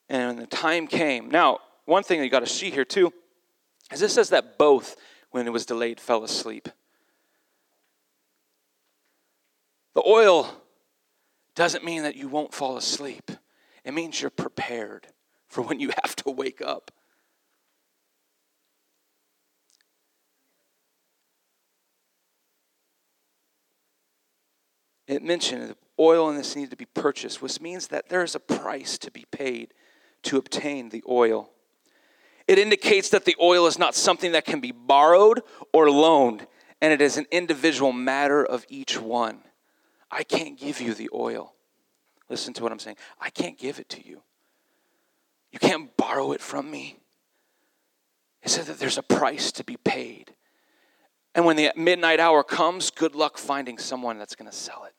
[0.09, 3.13] And when the time came, now, one thing you got to see here too
[3.91, 4.97] is this says that both,
[5.29, 6.67] when it was delayed, fell asleep.
[9.93, 10.64] The oil
[11.55, 13.31] doesn't mean that you won't fall asleep.
[13.83, 15.07] It means you're prepared
[15.47, 16.91] for when you have to wake up.
[25.07, 28.35] It mentioned that oil in this needed to be purchased, which means that there is
[28.35, 29.73] a price to be paid
[30.23, 31.51] to obtain the oil.
[32.47, 35.41] It indicates that the oil is not something that can be borrowed
[35.71, 36.47] or loaned,
[36.81, 39.44] and it is an individual matter of each one.
[40.15, 41.53] I can't give you the oil.
[42.29, 42.95] Listen to what I'm saying.
[43.19, 44.21] I can't give it to you.
[45.51, 46.99] You can't borrow it from me.
[48.41, 50.33] It said that there's a price to be paid.
[51.35, 54.94] And when the midnight hour comes, good luck finding someone that's going to sell it.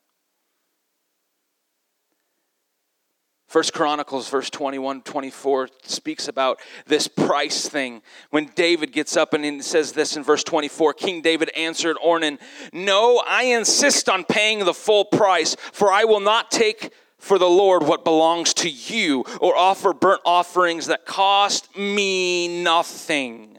[3.57, 8.03] First Chronicles, verse 21, 24, speaks about this price thing.
[8.29, 12.39] When David gets up and says this in verse 24 King David answered Ornan,
[12.75, 17.49] No, I insist on paying the full price, for I will not take for the
[17.49, 23.57] Lord what belongs to you, or offer burnt offerings that cost me nothing.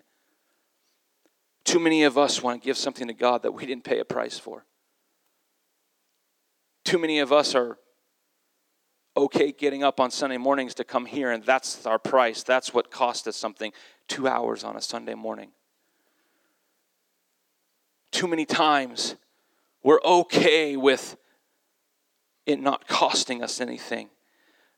[1.65, 4.05] Too many of us want to give something to God that we didn't pay a
[4.05, 4.63] price for.
[6.85, 7.79] Too many of us are
[9.17, 12.43] okay getting up on Sunday mornings to come here, and that's our price.
[12.43, 13.73] That's what cost us something
[14.07, 15.49] two hours on a Sunday morning.
[18.11, 19.15] Too many times
[19.83, 21.17] we're okay with
[22.45, 24.09] it not costing us anything.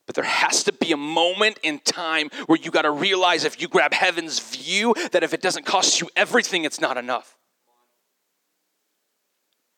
[0.06, 3.62] But there has to be a moment in time where you got to realize if
[3.62, 7.38] you grab heaven's view, that if it doesn't cost you everything, it's not enough.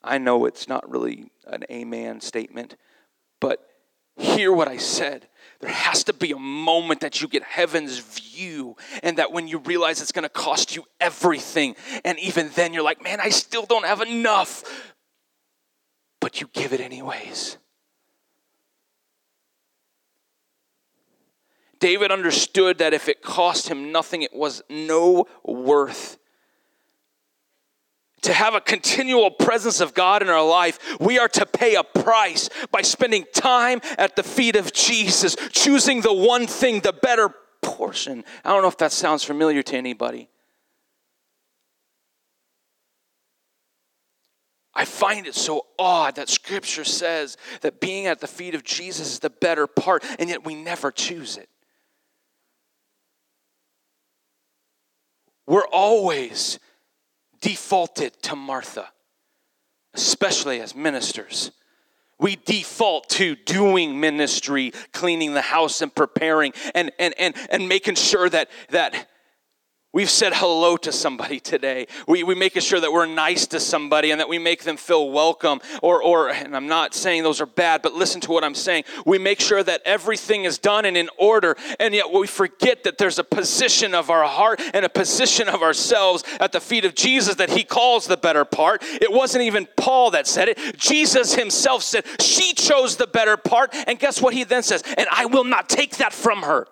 [0.02, 2.78] I know it's not really an amen statement,
[3.42, 3.60] but
[4.18, 5.28] hear what I said.
[5.60, 9.60] There has to be a moment that you get heaven's view, and that when you
[9.60, 13.66] realize it's going to cost you everything, and even then you're like, man, I still
[13.66, 14.94] don't have enough.
[16.20, 17.58] But you give it anyways.
[21.80, 26.18] David understood that if it cost him nothing, it was no worth.
[28.24, 31.84] To have a continual presence of God in our life, we are to pay a
[31.84, 37.34] price by spending time at the feet of Jesus, choosing the one thing, the better
[37.62, 38.24] portion.
[38.46, 40.30] I don't know if that sounds familiar to anybody.
[44.74, 49.14] I find it so odd that scripture says that being at the feet of Jesus
[49.14, 51.50] is the better part, and yet we never choose it.
[55.46, 56.60] We're always
[57.42, 58.90] defaulted to Martha,
[59.94, 61.52] especially as ministers.
[62.20, 67.96] We default to doing ministry, cleaning the house and preparing and, and, and, and making
[67.96, 69.08] sure that, that
[69.94, 71.88] We've said hello to somebody today.
[72.08, 75.12] We, we making sure that we're nice to somebody and that we make them feel
[75.12, 75.60] welcome.
[75.82, 78.86] Or, or, and I'm not saying those are bad, but listen to what I'm saying.
[79.06, 83.00] We make sure that everything is done and in order, and yet we forget that
[83.00, 86.96] there's a position of our heart and a position of ourselves at the feet of
[86.96, 88.82] Jesus that he calls the better part.
[88.84, 90.78] It wasn't even Paul that said it.
[90.78, 93.76] Jesus himself said, She chose the better part.
[93.88, 94.84] And guess what he then says?
[94.98, 96.66] And I will not take that from her.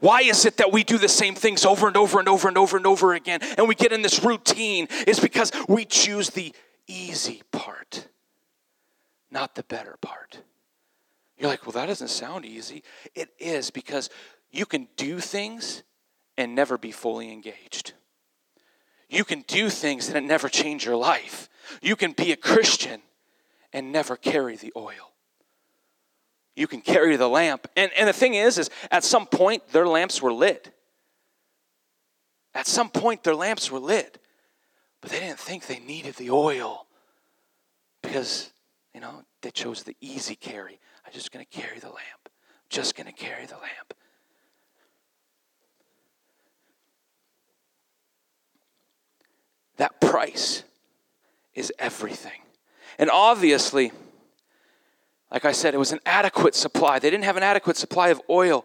[0.00, 2.58] Why is it that we do the same things over and over and over and
[2.58, 4.88] over and over again and we get in this routine?
[4.90, 6.54] It's because we choose the
[6.86, 8.08] easy part,
[9.30, 10.40] not the better part.
[11.38, 12.82] You're like, well, that doesn't sound easy.
[13.14, 14.10] It is because
[14.50, 15.82] you can do things
[16.36, 17.92] and never be fully engaged.
[19.08, 21.48] You can do things and it never change your life.
[21.82, 23.02] You can be a Christian
[23.72, 25.10] and never carry the oil
[26.60, 27.66] you can carry the lamp.
[27.74, 30.70] And, and the thing is, is at some point their lamps were lit.
[32.54, 34.18] At some point their lamps were lit.
[35.00, 36.86] But they didn't think they needed the oil.
[38.02, 38.50] Because,
[38.94, 40.78] you know, they chose the easy carry.
[41.06, 42.28] I'm just gonna carry the lamp.
[42.68, 43.94] Just gonna carry the lamp.
[49.78, 50.62] That price
[51.54, 52.42] is everything.
[52.98, 53.92] And obviously,
[55.30, 56.98] like I said, it was an adequate supply.
[56.98, 58.64] They didn't have an adequate supply of oil.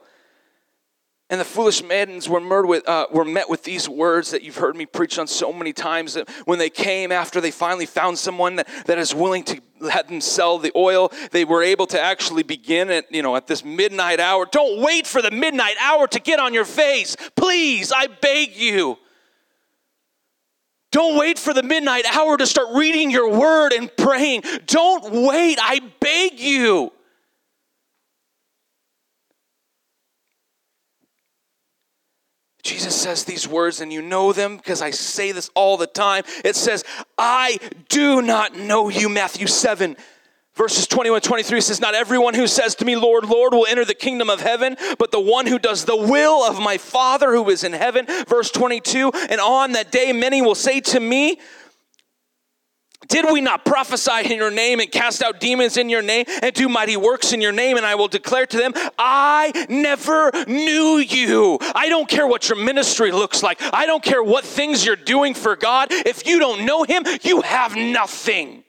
[1.29, 4.75] And the foolish maidens were, with, uh, were met with these words that you've heard
[4.75, 8.57] me preach on so many times that when they came after they finally found someone
[8.57, 12.43] that, that is willing to let them sell the oil, they were able to actually
[12.43, 14.45] begin at, you know, at this midnight hour.
[14.51, 17.15] Don't wait for the midnight hour to get on your face.
[17.35, 18.99] Please, I beg you.
[20.95, 24.43] Don't wait for the midnight hour to start reading your word and praying.
[24.65, 26.93] Don't wait, I beg you.
[32.63, 36.23] Jesus says these words, and you know them because I say this all the time.
[36.45, 36.85] It says,
[37.17, 39.97] I do not know you, Matthew 7.
[40.55, 43.93] Verses 21 23 says, Not everyone who says to me, Lord, Lord, will enter the
[43.93, 47.65] kingdom of heaven, but the one who does the will of my Father who is
[47.65, 48.05] in heaven.
[48.27, 51.41] Verse 22 And on that day, many will say to me,
[53.09, 56.55] Did we not prophesy in your name and cast out demons in your name and
[56.55, 57.75] do mighty works in your name?
[57.75, 61.59] And I will declare to them, I never knew you.
[61.75, 63.61] I don't care what your ministry looks like.
[63.73, 65.89] I don't care what things you're doing for God.
[65.91, 68.64] If you don't know Him, you have nothing.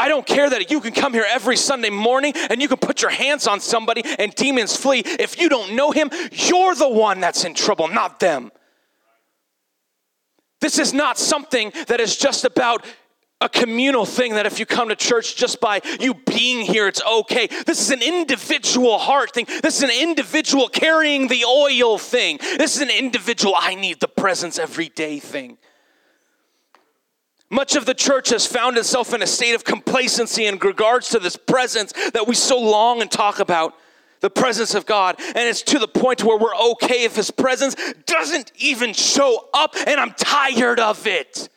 [0.00, 3.02] I don't care that you can come here every Sunday morning and you can put
[3.02, 5.02] your hands on somebody and demons flee.
[5.04, 8.50] If you don't know Him, you're the one that's in trouble, not them.
[10.62, 12.86] This is not something that is just about
[13.42, 17.02] a communal thing that if you come to church just by you being here, it's
[17.02, 17.48] okay.
[17.66, 19.44] This is an individual heart thing.
[19.62, 22.38] This is an individual carrying the oil thing.
[22.38, 25.58] This is an individual, I need the presence every day thing.
[27.50, 31.18] Much of the church has found itself in a state of complacency in regards to
[31.18, 33.74] this presence that we so long and talk about
[34.20, 35.16] the presence of God.
[35.18, 37.74] And it's to the point where we're okay if His presence
[38.06, 41.48] doesn't even show up, and I'm tired of it.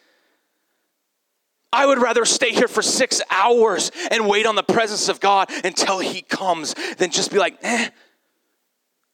[1.71, 5.51] I would rather stay here for six hours and wait on the presence of God
[5.63, 7.89] until He comes than just be like, eh,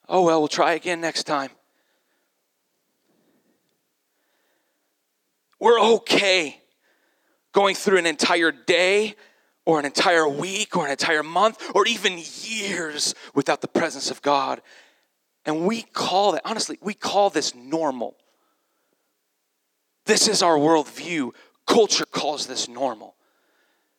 [0.07, 1.49] oh well, we'll try again next time.
[5.59, 6.61] We're okay
[7.51, 9.15] going through an entire day
[9.65, 14.21] or an entire week or an entire month or even years without the presence of
[14.21, 14.61] God.
[15.45, 18.15] And we call that, honestly, we call this normal.
[20.05, 21.31] This is our worldview.
[21.67, 23.15] Culture calls this normal.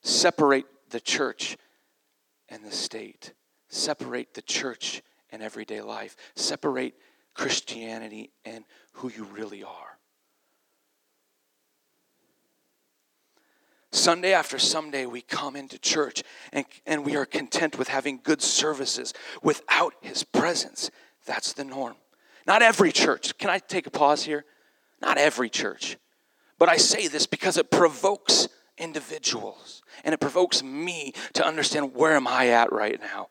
[0.02, 1.56] Separate the church
[2.48, 3.32] and the state,
[3.68, 6.94] separate the church and everyday life, separate
[7.34, 9.99] Christianity and who you really are.
[13.92, 16.22] Sunday after Sunday, we come into church
[16.52, 19.12] and, and we are content with having good services
[19.42, 20.90] without His presence.
[21.26, 21.96] That's the norm.
[22.46, 23.36] Not every church.
[23.38, 24.44] Can I take a pause here?
[25.00, 25.96] Not every church.
[26.58, 32.14] But I say this because it provokes individuals and it provokes me to understand where
[32.14, 33.28] am I at right now?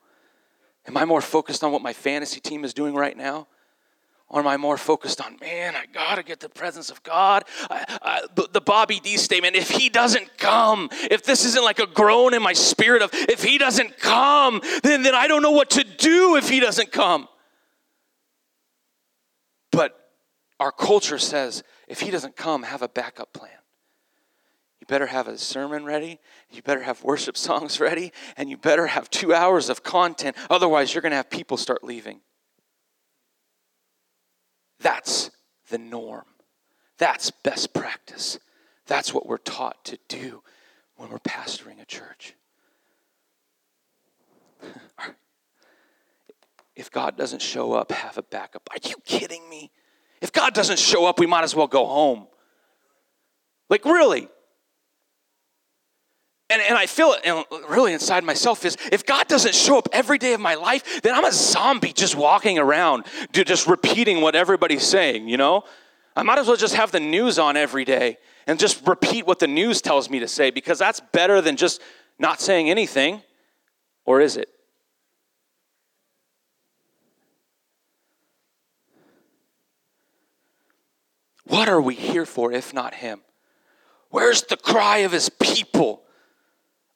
[0.88, 3.48] Am I more focused on what my fantasy team is doing right now?
[4.30, 7.46] Or am I more focused on, man, I gotta get the presence of God?
[7.70, 11.80] I, I, the, the Bobby D statement, if he doesn't come, if this isn't like
[11.80, 15.52] a groan in my spirit of, if he doesn't come, then, then I don't know
[15.52, 17.28] what to do if he doesn't come.
[19.72, 20.12] But
[20.60, 23.50] our culture says, if he doesn't come, have a backup plan.
[24.80, 26.20] You better have a sermon ready,
[26.52, 30.36] you better have worship songs ready, and you better have two hours of content.
[30.52, 32.22] Otherwise, you're gonna have people start leaving.
[34.80, 35.32] That's
[35.70, 36.26] the norm.
[36.98, 38.40] That's best practice.
[38.86, 40.42] That's what we're taught to do
[40.96, 42.34] when we're pastoring a church.
[46.76, 48.70] if God doesn't show up, have a backup.
[48.72, 49.72] Are you kidding me?
[50.22, 52.28] If God doesn't show up, we might as well go home.
[53.70, 54.28] Like, really?
[56.52, 60.18] And, and I feel it really inside myself is if God doesn't show up every
[60.18, 64.86] day of my life, then I'm a zombie just walking around, just repeating what everybody's
[64.86, 65.64] saying, you know?
[66.16, 69.38] I might as well just have the news on every day and just repeat what
[69.38, 71.82] the news tells me to say because that's better than just
[72.18, 73.22] not saying anything.
[74.06, 74.50] Or is it?
[81.46, 83.22] What are we here for if not Him?
[84.10, 86.04] Where's the cry of His people?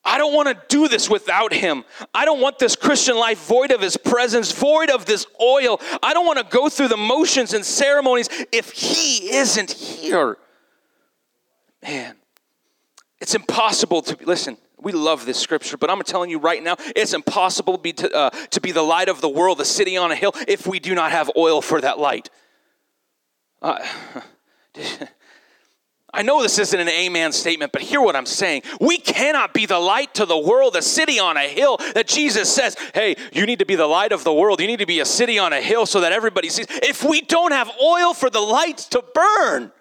[0.06, 1.86] I don't want to do this without him.
[2.14, 5.80] I don't want this Christian life void of his presence, void of this oil.
[6.02, 10.38] I don't want to go through the motions and ceremonies if he isn't here.
[11.82, 12.16] Man,
[13.20, 16.76] it's impossible to be, listen, we love this scripture, but I'm telling you right now,
[16.96, 19.96] it's impossible to be, to, uh, to be the light of the world, the city
[19.96, 22.30] on a hill, if we do not have oil for that light.
[23.62, 23.80] Uh,
[26.14, 28.62] I know this isn't an amen statement, but hear what I'm saying.
[28.80, 32.54] We cannot be the light to the world, a city on a hill that Jesus
[32.54, 34.62] says, hey, you need to be the light of the world.
[34.62, 36.68] You need to be a city on a hill so that everybody sees.
[36.70, 39.72] If we don't have oil for the lights to burn,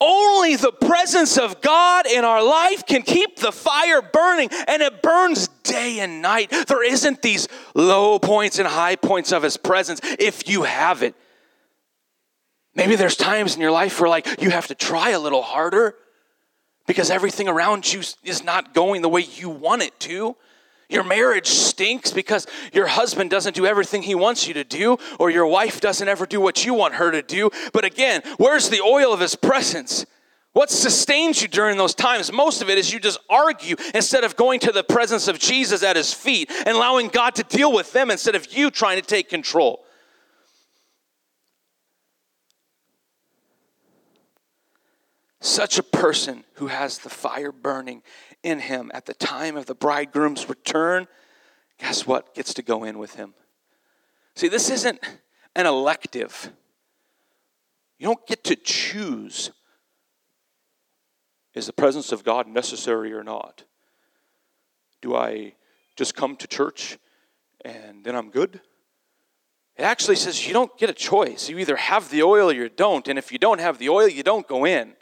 [0.00, 5.00] only the presence of God in our life can keep the fire burning, and it
[5.00, 6.50] burns day and night.
[6.68, 11.14] There isn't these low points and high points of His presence if you have it.
[12.74, 15.94] Maybe there's times in your life where like you have to try a little harder
[16.86, 20.36] because everything around you is not going the way you want it to.
[20.88, 25.30] Your marriage stinks because your husband doesn't do everything he wants you to do, or
[25.30, 27.50] your wife doesn't ever do what you want her to do.
[27.72, 30.04] But again, where's the oil of his presence?
[30.52, 32.30] What sustains you during those times?
[32.30, 35.82] Most of it is you just argue instead of going to the presence of Jesus
[35.82, 39.06] at his feet and allowing God to deal with them instead of you trying to
[39.06, 39.81] take control.
[45.42, 48.02] Such a person who has the fire burning
[48.44, 51.08] in him at the time of the bridegroom's return,
[51.78, 52.32] guess what?
[52.32, 53.34] Gets to go in with him.
[54.36, 55.00] See, this isn't
[55.56, 56.50] an elective.
[57.98, 59.50] You don't get to choose
[61.54, 63.64] is the presence of God necessary or not?
[65.02, 65.54] Do I
[65.96, 66.98] just come to church
[67.64, 68.60] and then I'm good?
[69.76, 71.48] It actually says you don't get a choice.
[71.48, 73.06] You either have the oil or you don't.
[73.08, 74.94] And if you don't have the oil, you don't go in.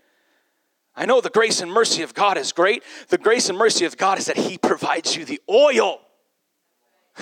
[0.96, 2.82] I know the grace and mercy of God is great.
[3.08, 6.00] The grace and mercy of God is that He provides you the oil.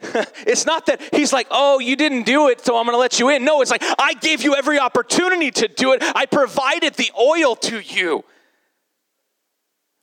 [0.00, 3.18] it's not that He's like, oh, you didn't do it, so I'm going to let
[3.18, 3.44] you in.
[3.44, 6.02] No, it's like, I gave you every opportunity to do it.
[6.14, 8.24] I provided the oil to you.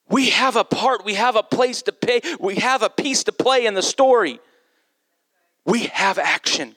[0.10, 3.32] We have a part, we have a place to pay, we have a piece to
[3.32, 4.42] play in the story.
[5.66, 6.76] We have action.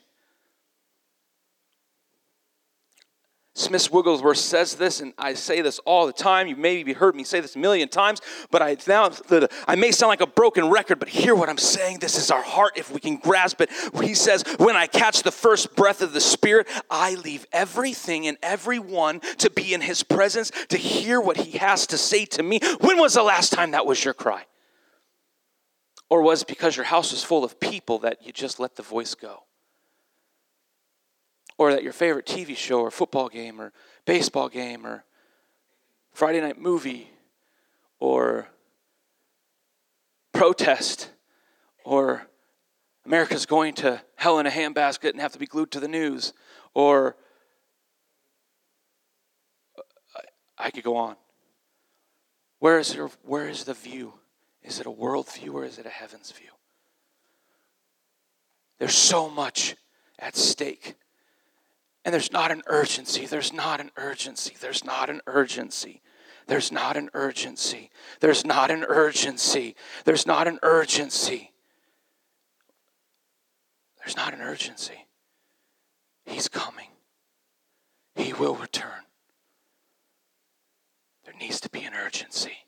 [3.56, 6.48] Smith Wigglesworth says this, and I say this all the time.
[6.48, 9.12] You may maybe heard me say this a million times, but I now
[9.68, 12.00] I may sound like a broken record, but hear what I'm saying.
[12.00, 13.70] This is our heart if we can grasp it.
[14.02, 18.36] He says, When I catch the first breath of the Spirit, I leave everything and
[18.42, 22.58] everyone to be in His presence, to hear what He has to say to me.
[22.80, 24.46] When was the last time that was your cry?
[26.10, 28.82] Or was it because your house was full of people that you just let the
[28.82, 29.44] voice go?
[31.58, 33.72] Or that your favorite TV show or football game or
[34.04, 35.04] baseball game or
[36.12, 37.10] Friday night movie
[37.98, 38.48] or
[40.32, 41.10] protest
[41.84, 42.26] or
[43.06, 46.32] America's going to hell in a handbasket and have to be glued to the news
[46.72, 47.16] or
[50.56, 51.16] I could go on.
[52.58, 54.14] Where is, your, where is the view?
[54.62, 56.48] Is it a world view or is it a heaven's view?
[58.78, 59.76] There's so much
[60.18, 60.94] at stake.
[62.04, 63.26] And there's not an urgency.
[63.26, 64.54] There's not an urgency.
[64.60, 66.02] There's not an urgency.
[66.46, 67.90] There's not an urgency.
[68.20, 69.74] There's not an urgency.
[70.04, 71.52] There's not an urgency.
[73.98, 75.06] There's not an urgency.
[76.26, 76.88] He's coming.
[78.14, 78.90] He will return.
[81.24, 82.58] There needs to be an urgency.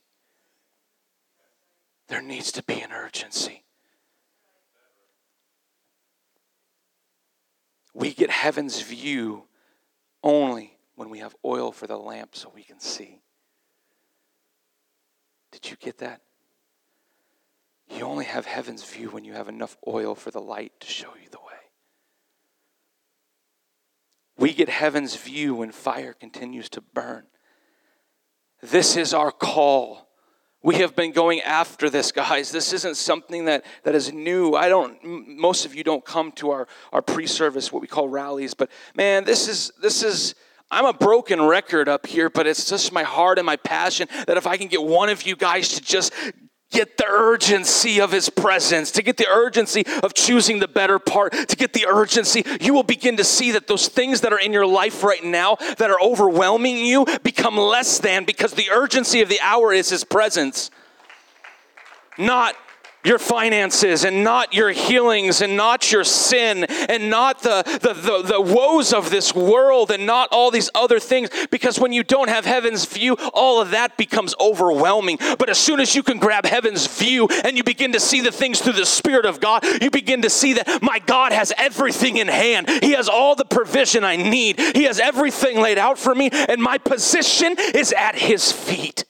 [2.08, 3.64] There needs to be an urgency.
[7.96, 9.44] We get heaven's view
[10.22, 13.22] only when we have oil for the lamp so we can see.
[15.50, 16.20] Did you get that?
[17.88, 21.08] You only have heaven's view when you have enough oil for the light to show
[21.22, 21.44] you the way.
[24.36, 27.24] We get heaven's view when fire continues to burn.
[28.60, 30.05] This is our call
[30.66, 32.50] we have been going after this, guys.
[32.50, 34.54] This isn't something that, that is new.
[34.54, 34.98] I don't,
[35.38, 39.22] most of you don't come to our, our pre-service, what we call rallies, but man,
[39.22, 40.34] this is, this is,
[40.68, 44.36] I'm a broken record up here, but it's just my heart and my passion that
[44.36, 46.12] if I can get one of you guys to just
[46.70, 51.32] get the urgency of his presence, to get the urgency of choosing the better part,
[51.32, 54.52] to get the urgency, you will begin to see that those things that are in
[54.52, 59.28] your life right now that are overwhelming you become less than because the urgency of
[59.28, 60.70] the hour is his presence.
[62.18, 62.56] Not
[63.06, 68.22] your finances and not your healings and not your sin and not the, the, the,
[68.22, 72.28] the, woes of this world and not all these other things because when you don't
[72.28, 75.18] have heaven's view, all of that becomes overwhelming.
[75.38, 78.32] But as soon as you can grab heaven's view and you begin to see the
[78.32, 82.16] things through the Spirit of God, you begin to see that my God has everything
[82.16, 82.68] in hand.
[82.68, 86.62] He has all the provision I need, He has everything laid out for me, and
[86.62, 89.04] my position is at His feet.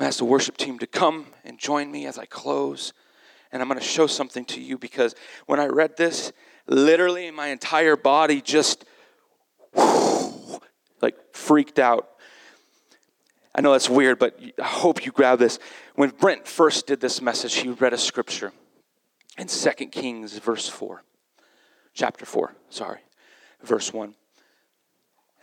[0.00, 2.94] I ask the worship team to come and join me as I close.
[3.52, 6.32] And I'm going to show something to you because when I read this,
[6.66, 8.86] literally my entire body just
[9.74, 12.08] like freaked out.
[13.54, 15.58] I know that's weird, but I hope you grab this.
[15.96, 18.52] When Brent first did this message, he read a scripture
[19.36, 21.02] in 2 Kings, verse 4,
[21.92, 23.00] chapter 4, sorry,
[23.62, 24.14] verse 1.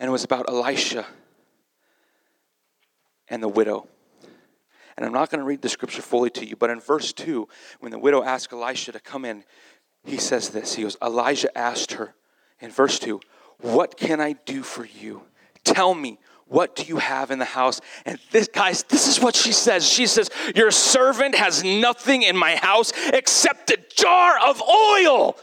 [0.00, 1.06] And it was about Elisha
[3.28, 3.88] and the widow.
[4.98, 7.46] And I'm not going to read the scripture fully to you, but in verse 2,
[7.78, 9.44] when the widow asked Elisha to come in,
[10.04, 10.74] he says this.
[10.74, 12.16] He goes, Elijah asked her
[12.58, 13.20] in verse 2,
[13.60, 15.22] What can I do for you?
[15.62, 17.80] Tell me, what do you have in the house?
[18.06, 19.88] And this, guys, this is what she says.
[19.88, 25.36] She says, Your servant has nothing in my house except a jar of oil.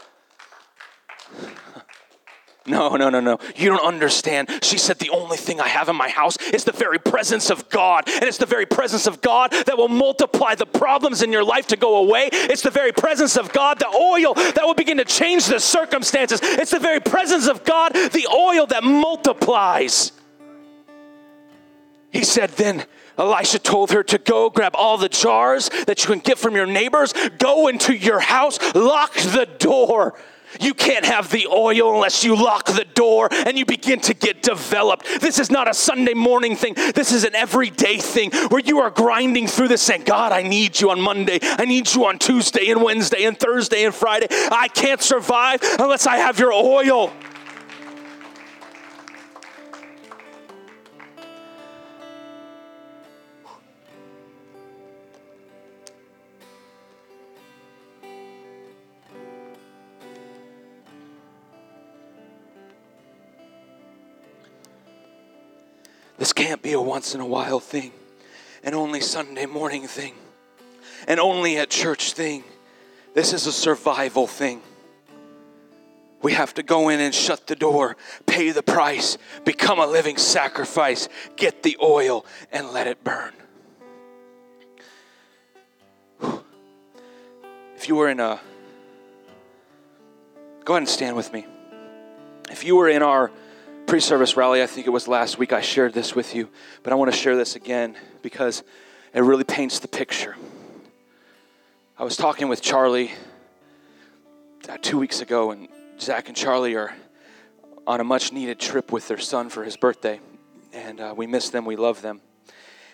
[2.67, 3.37] No, no, no, no.
[3.55, 4.49] You don't understand.
[4.63, 7.69] She said, The only thing I have in my house is the very presence of
[7.69, 8.09] God.
[8.09, 11.67] And it's the very presence of God that will multiply the problems in your life
[11.67, 12.29] to go away.
[12.31, 16.39] It's the very presence of God, the oil that will begin to change the circumstances.
[16.41, 20.11] It's the very presence of God, the oil that multiplies.
[22.09, 22.85] He said, Then
[23.17, 26.65] Elisha told her to go grab all the jars that you can get from your
[26.65, 30.15] neighbors, go into your house, lock the door.
[30.59, 34.41] You can't have the oil unless you lock the door and you begin to get
[34.41, 35.05] developed.
[35.21, 36.73] This is not a Sunday morning thing.
[36.73, 40.79] This is an everyday thing where you are grinding through this saying, God, I need
[40.79, 41.39] you on Monday.
[41.41, 44.27] I need you on Tuesday and Wednesday and Thursday and Friday.
[44.31, 47.11] I can't survive unless I have your oil.
[66.17, 67.91] This can't be a once in a while thing,
[68.63, 70.13] an only Sunday morning thing,
[71.07, 72.43] an only at church thing.
[73.13, 74.61] This is a survival thing.
[76.21, 80.17] We have to go in and shut the door, pay the price, become a living
[80.17, 83.33] sacrifice, get the oil, and let it burn.
[87.75, 88.39] If you were in a,
[90.63, 91.45] go ahead and stand with me.
[92.49, 93.31] If you were in our
[93.85, 96.49] pre service rally, I think it was last week, I shared this with you,
[96.83, 98.63] but I want to share this again because
[99.13, 100.35] it really paints the picture.
[101.97, 103.11] I was talking with Charlie
[104.67, 105.67] uh, two weeks ago, and
[105.99, 106.93] Zach and Charlie are
[107.87, 110.19] on a much needed trip with their son for his birthday,
[110.73, 112.21] and uh, we miss them, we love them.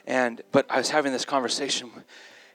[0.06, 1.90] And but I was having this conversation,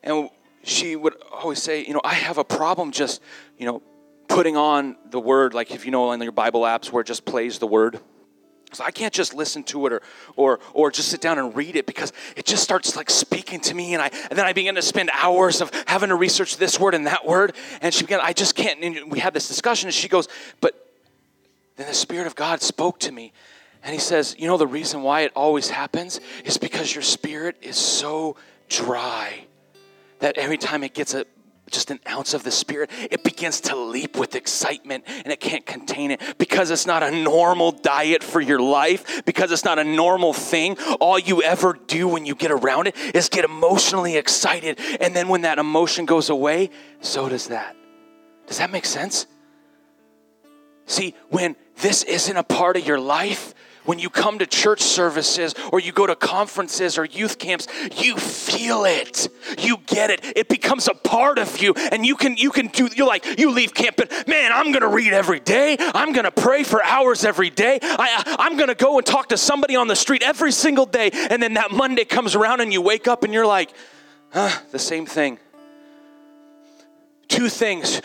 [0.02, 0.28] and
[0.62, 3.22] she would always say, you know, I have a problem just,
[3.56, 3.82] you know,
[4.28, 7.24] putting on the word, like if you know on your Bible apps where it just
[7.24, 8.00] plays the word.
[8.76, 10.02] So I can't just listen to it or,
[10.36, 13.74] or, or just sit down and read it because it just starts like speaking to
[13.74, 13.94] me.
[13.94, 16.94] And, I, and then I begin to spend hours of having to research this word
[16.94, 17.54] and that word.
[17.80, 18.82] And she began, I just can't.
[18.82, 20.28] And we had this discussion and she goes,
[20.60, 20.74] but
[21.76, 23.32] then the Spirit of God spoke to me.
[23.82, 27.56] And he says, You know, the reason why it always happens is because your spirit
[27.62, 28.36] is so
[28.68, 29.44] dry
[30.18, 31.24] that every time it gets a,
[31.70, 35.66] just an ounce of the Spirit, it begins to leap with excitement and it can't
[35.66, 39.84] contain it because it's not a normal diet for your life, because it's not a
[39.84, 40.78] normal thing.
[41.00, 44.78] All you ever do when you get around it is get emotionally excited.
[45.00, 47.76] And then when that emotion goes away, so does that.
[48.46, 49.26] Does that make sense?
[50.86, 53.54] See, when this isn't a part of your life,
[53.86, 57.66] when you come to church services or you go to conferences or youth camps,
[57.96, 59.28] you feel it.
[59.58, 60.20] You get it.
[60.36, 61.72] It becomes a part of you.
[61.74, 64.88] And you can you can do you're like, you leave camp and man, I'm gonna
[64.88, 65.76] read every day.
[65.78, 67.78] I'm gonna pray for hours every day.
[67.82, 71.10] I I'm gonna go and talk to somebody on the street every single day.
[71.12, 73.70] And then that Monday comes around and you wake up and you're like,
[74.30, 75.38] huh, the same thing.
[77.28, 78.00] Two things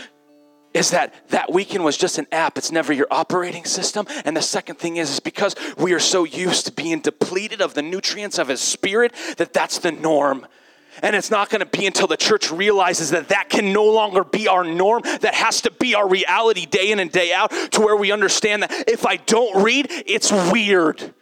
[0.74, 2.58] is that that weekend was just an app.
[2.58, 4.06] It's never your operating system.
[4.24, 7.74] And the second thing is is because we are so used to being depleted of
[7.74, 10.46] the nutrients of his spirit that that's the norm.
[11.02, 14.24] And it's not going to be until the church realizes that that can no longer
[14.24, 17.82] be our norm that has to be our reality day in and day out to
[17.82, 21.14] where we understand that if i don't read it's weird.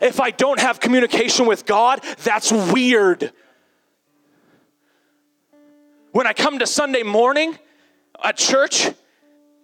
[0.00, 3.32] If i don't have communication with god that's weird.
[6.10, 7.56] When i come to sunday morning
[8.22, 8.90] at church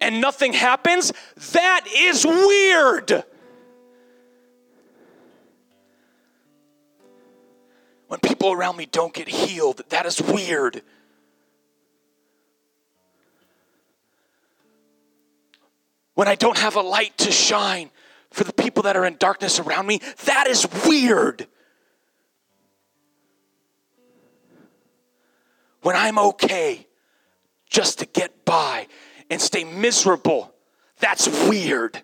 [0.01, 1.11] and nothing happens,
[1.51, 3.23] that is weird.
[8.07, 10.81] When people around me don't get healed, that is weird.
[16.15, 17.91] When I don't have a light to shine
[18.31, 21.47] for the people that are in darkness around me, that is weird.
[25.81, 26.88] When I'm okay
[27.69, 28.87] just to get by
[29.29, 30.53] and stay miserable.
[30.99, 32.01] That's weird.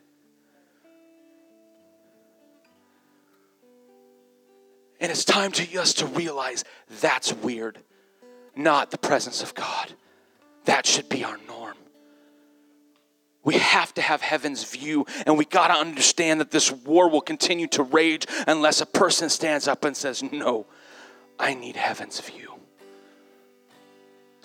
[5.00, 6.64] And it's time to us to realize
[7.02, 7.80] that's weird,
[8.56, 9.94] not the presence of God.
[10.66, 11.76] That should be our norm.
[13.44, 17.22] We have to have heaven's view, and we got to understand that this war will
[17.22, 20.66] continue to rage unless a person stands up and says, No,
[21.38, 22.55] I need heaven's view.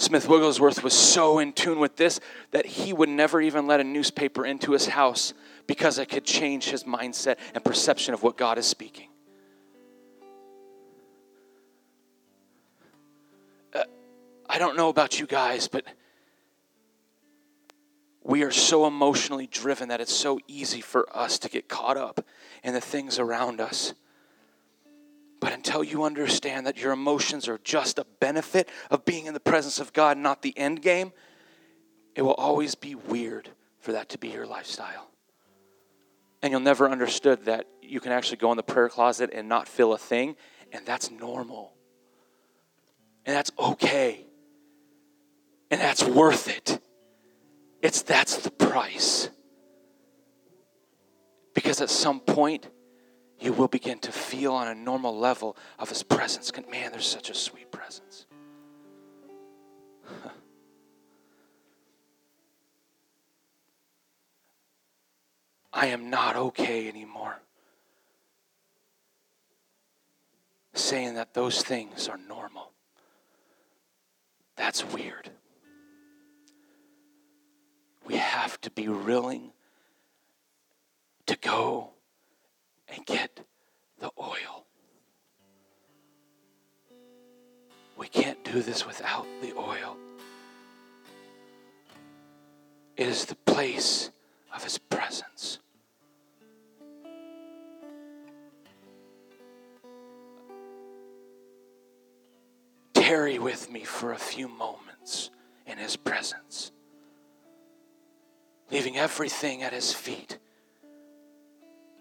[0.00, 2.20] Smith Wigglesworth was so in tune with this
[2.52, 5.34] that he would never even let a newspaper into his house
[5.66, 9.08] because it could change his mindset and perception of what God is speaking.
[13.74, 13.82] Uh,
[14.48, 15.84] I don't know about you guys, but
[18.24, 22.24] we are so emotionally driven that it's so easy for us to get caught up
[22.64, 23.92] in the things around us.
[25.40, 29.40] But until you understand that your emotions are just a benefit of being in the
[29.40, 31.12] presence of God, not the end game,
[32.14, 35.08] it will always be weird for that to be your lifestyle.
[36.42, 39.66] And you'll never understood that you can actually go in the prayer closet and not
[39.66, 40.36] feel a thing,
[40.72, 41.72] and that's normal.
[43.24, 44.26] And that's okay.
[45.70, 46.80] And that's worth it.
[47.82, 49.30] It's that's the price.
[51.54, 52.68] Because at some point,
[53.40, 56.52] you will begin to feel on a normal level of his presence.
[56.70, 58.26] Man, there's such a sweet presence.
[65.72, 67.40] I am not okay anymore.
[70.74, 72.72] Saying that those things are normal.
[74.56, 75.30] That's weird.
[78.06, 79.52] We have to be willing
[81.26, 81.92] to go
[82.92, 83.40] and get
[83.98, 84.66] the oil.
[87.96, 89.96] We can't do this without the oil.
[92.96, 94.10] It is the place
[94.54, 95.58] of His presence.
[102.94, 105.30] Tarry with me for a few moments
[105.66, 106.72] in His presence,
[108.70, 110.38] leaving everything at His feet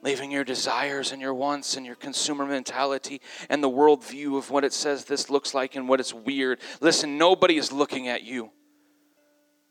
[0.02, 4.64] leaving your desires and your wants and your consumer mentality and the worldview of what
[4.64, 6.60] it says this looks like and what it's weird.
[6.82, 8.52] Listen, nobody is looking at you,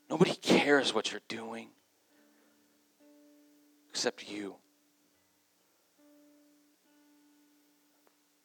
[0.09, 1.69] nobody cares what you're doing
[3.89, 4.55] except you.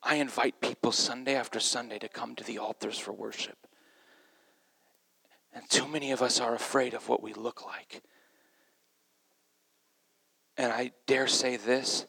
[0.02, 3.56] I invite people Sunday after Sunday to come to the altars for worship.
[5.52, 8.02] And too many of us are afraid of what we look like.
[10.56, 12.06] And I dare say this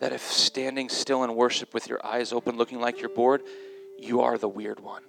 [0.00, 3.42] that if standing still in worship with your eyes open, looking like you're bored,
[4.00, 5.02] you are the weird one.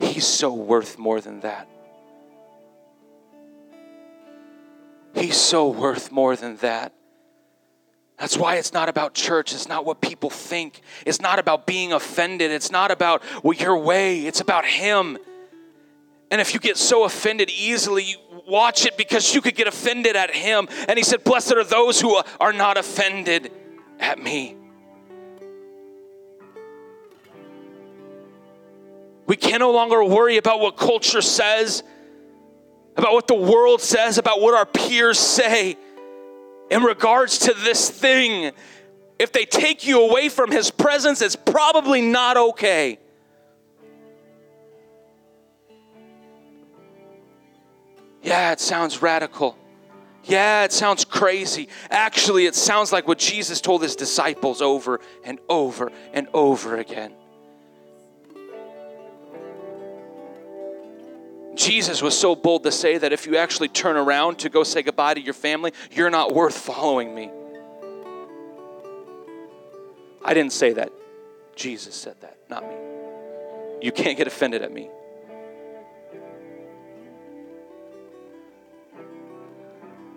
[0.00, 1.68] He's so worth more than that.
[5.14, 6.92] He's so worth more than that.
[8.18, 9.52] That's why it's not about church.
[9.52, 10.80] It's not what people think.
[11.04, 12.50] It's not about being offended.
[12.50, 14.26] It's not about well, your way.
[14.26, 15.18] It's about Him.
[16.30, 20.34] And if you get so offended easily, watch it because you could get offended at
[20.34, 20.68] Him.
[20.88, 23.50] And He said, Blessed are those who are not offended
[23.98, 24.56] at me.
[29.26, 31.82] We can no longer worry about what culture says,
[32.96, 35.76] about what the world says, about what our peers say
[36.70, 38.52] in regards to this thing.
[39.18, 42.98] If they take you away from his presence, it's probably not okay.
[48.22, 49.56] Yeah, it sounds radical.
[50.24, 51.68] Yeah, it sounds crazy.
[51.90, 57.12] Actually, it sounds like what Jesus told his disciples over and over and over again.
[61.64, 64.82] Jesus was so bold to say that if you actually turn around to go say
[64.82, 67.30] goodbye to your family, you're not worth following me.
[70.22, 70.92] I didn't say that.
[71.56, 72.74] Jesus said that, not me.
[73.80, 74.90] You can't get offended at me.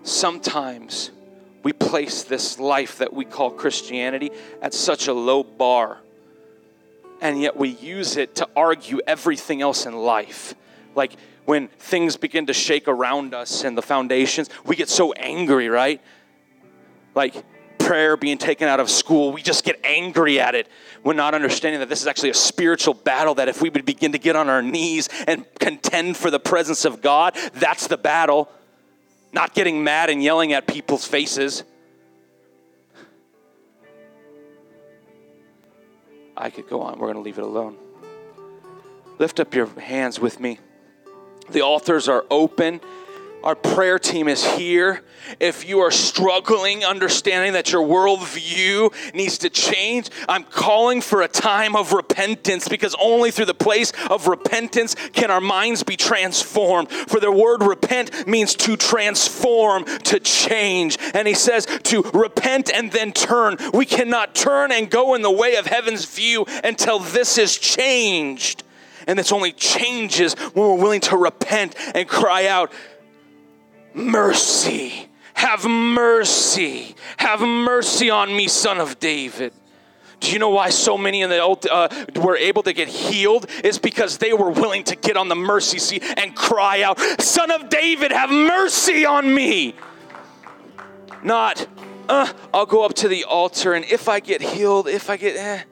[0.02, 1.10] Sometimes
[1.62, 5.98] we place this life that we call Christianity at such a low bar,
[7.22, 10.54] and yet we use it to argue everything else in life.
[10.94, 11.12] Like
[11.48, 16.02] when things begin to shake around us and the foundations, we get so angry, right?
[17.14, 17.42] Like
[17.78, 20.68] prayer being taken out of school, we just get angry at it.
[21.02, 24.12] We're not understanding that this is actually a spiritual battle, that if we would begin
[24.12, 28.50] to get on our knees and contend for the presence of God, that's the battle.
[29.32, 31.64] Not getting mad and yelling at people's faces.
[36.36, 36.98] I could go on.
[36.98, 37.78] We're going to leave it alone.
[39.18, 40.58] Lift up your hands with me.
[41.50, 42.80] The altars are open.
[43.42, 45.02] Our prayer team is here.
[45.38, 51.28] If you are struggling, understanding that your worldview needs to change, I'm calling for a
[51.28, 56.90] time of repentance because only through the place of repentance can our minds be transformed.
[56.90, 60.98] For the word repent means to transform, to change.
[61.14, 63.56] And he says to repent and then turn.
[63.72, 68.64] We cannot turn and go in the way of heaven's view until this is changed.
[69.08, 72.70] And this only changes when we're willing to repent and cry out,
[73.94, 79.52] Mercy, have mercy, have mercy on me, son of David.
[80.20, 83.48] Do you know why so many in the old uh, were able to get healed?
[83.64, 87.50] Is because they were willing to get on the mercy seat and cry out, "Son
[87.50, 89.74] of David, have mercy on me!"
[91.22, 91.66] Not,
[92.08, 95.36] uh, I'll go up to the altar and if I get healed, if I get,
[95.36, 95.62] eh,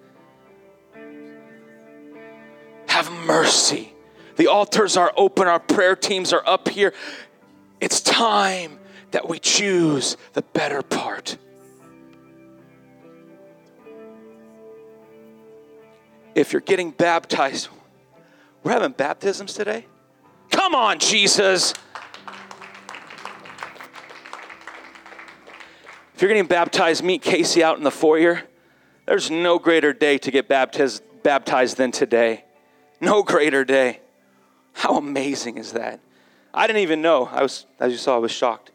[2.97, 3.93] have mercy.
[4.37, 6.95] The altars are open, our prayer teams are up here.
[7.79, 8.79] It's time
[9.11, 11.37] that we choose the better part.
[16.35, 17.69] If you're getting baptized,
[18.63, 19.85] we're having baptisms today?
[20.51, 21.75] Come on, Jesus.
[26.15, 28.45] If you're getting baptized, meet Casey out in the foyer.
[29.05, 32.46] There's no greater day to get baptized, baptized than today.
[33.01, 34.01] No greater day.
[34.73, 36.01] How amazing is that?
[36.53, 37.27] I didn't even know.
[37.31, 38.71] I was, as you saw, I was shocked.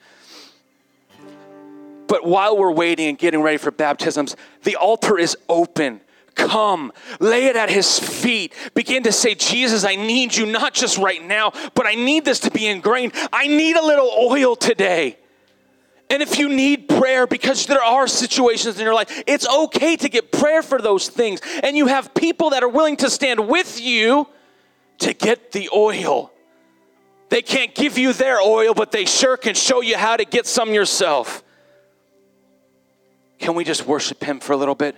[2.08, 6.02] But while we're waiting and getting ready for baptisms, the altar is open.
[6.36, 8.54] Come, lay it at his feet.
[8.74, 12.40] Begin to say, Jesus, I need you not just right now, but I need this
[12.42, 13.14] to be ingrained.
[13.32, 15.18] I need a little oil today.
[16.12, 20.10] And if you need prayer because there are situations in your life, it's okay to
[20.10, 21.40] get prayer for those things.
[21.64, 24.28] And you have people that are willing to stand with you
[25.00, 26.34] to get the oil.
[27.30, 30.46] They can't give you their oil, but they sure can show you how to get
[30.46, 31.46] some yourself.
[33.40, 34.98] Can we just worship Him for a little bit?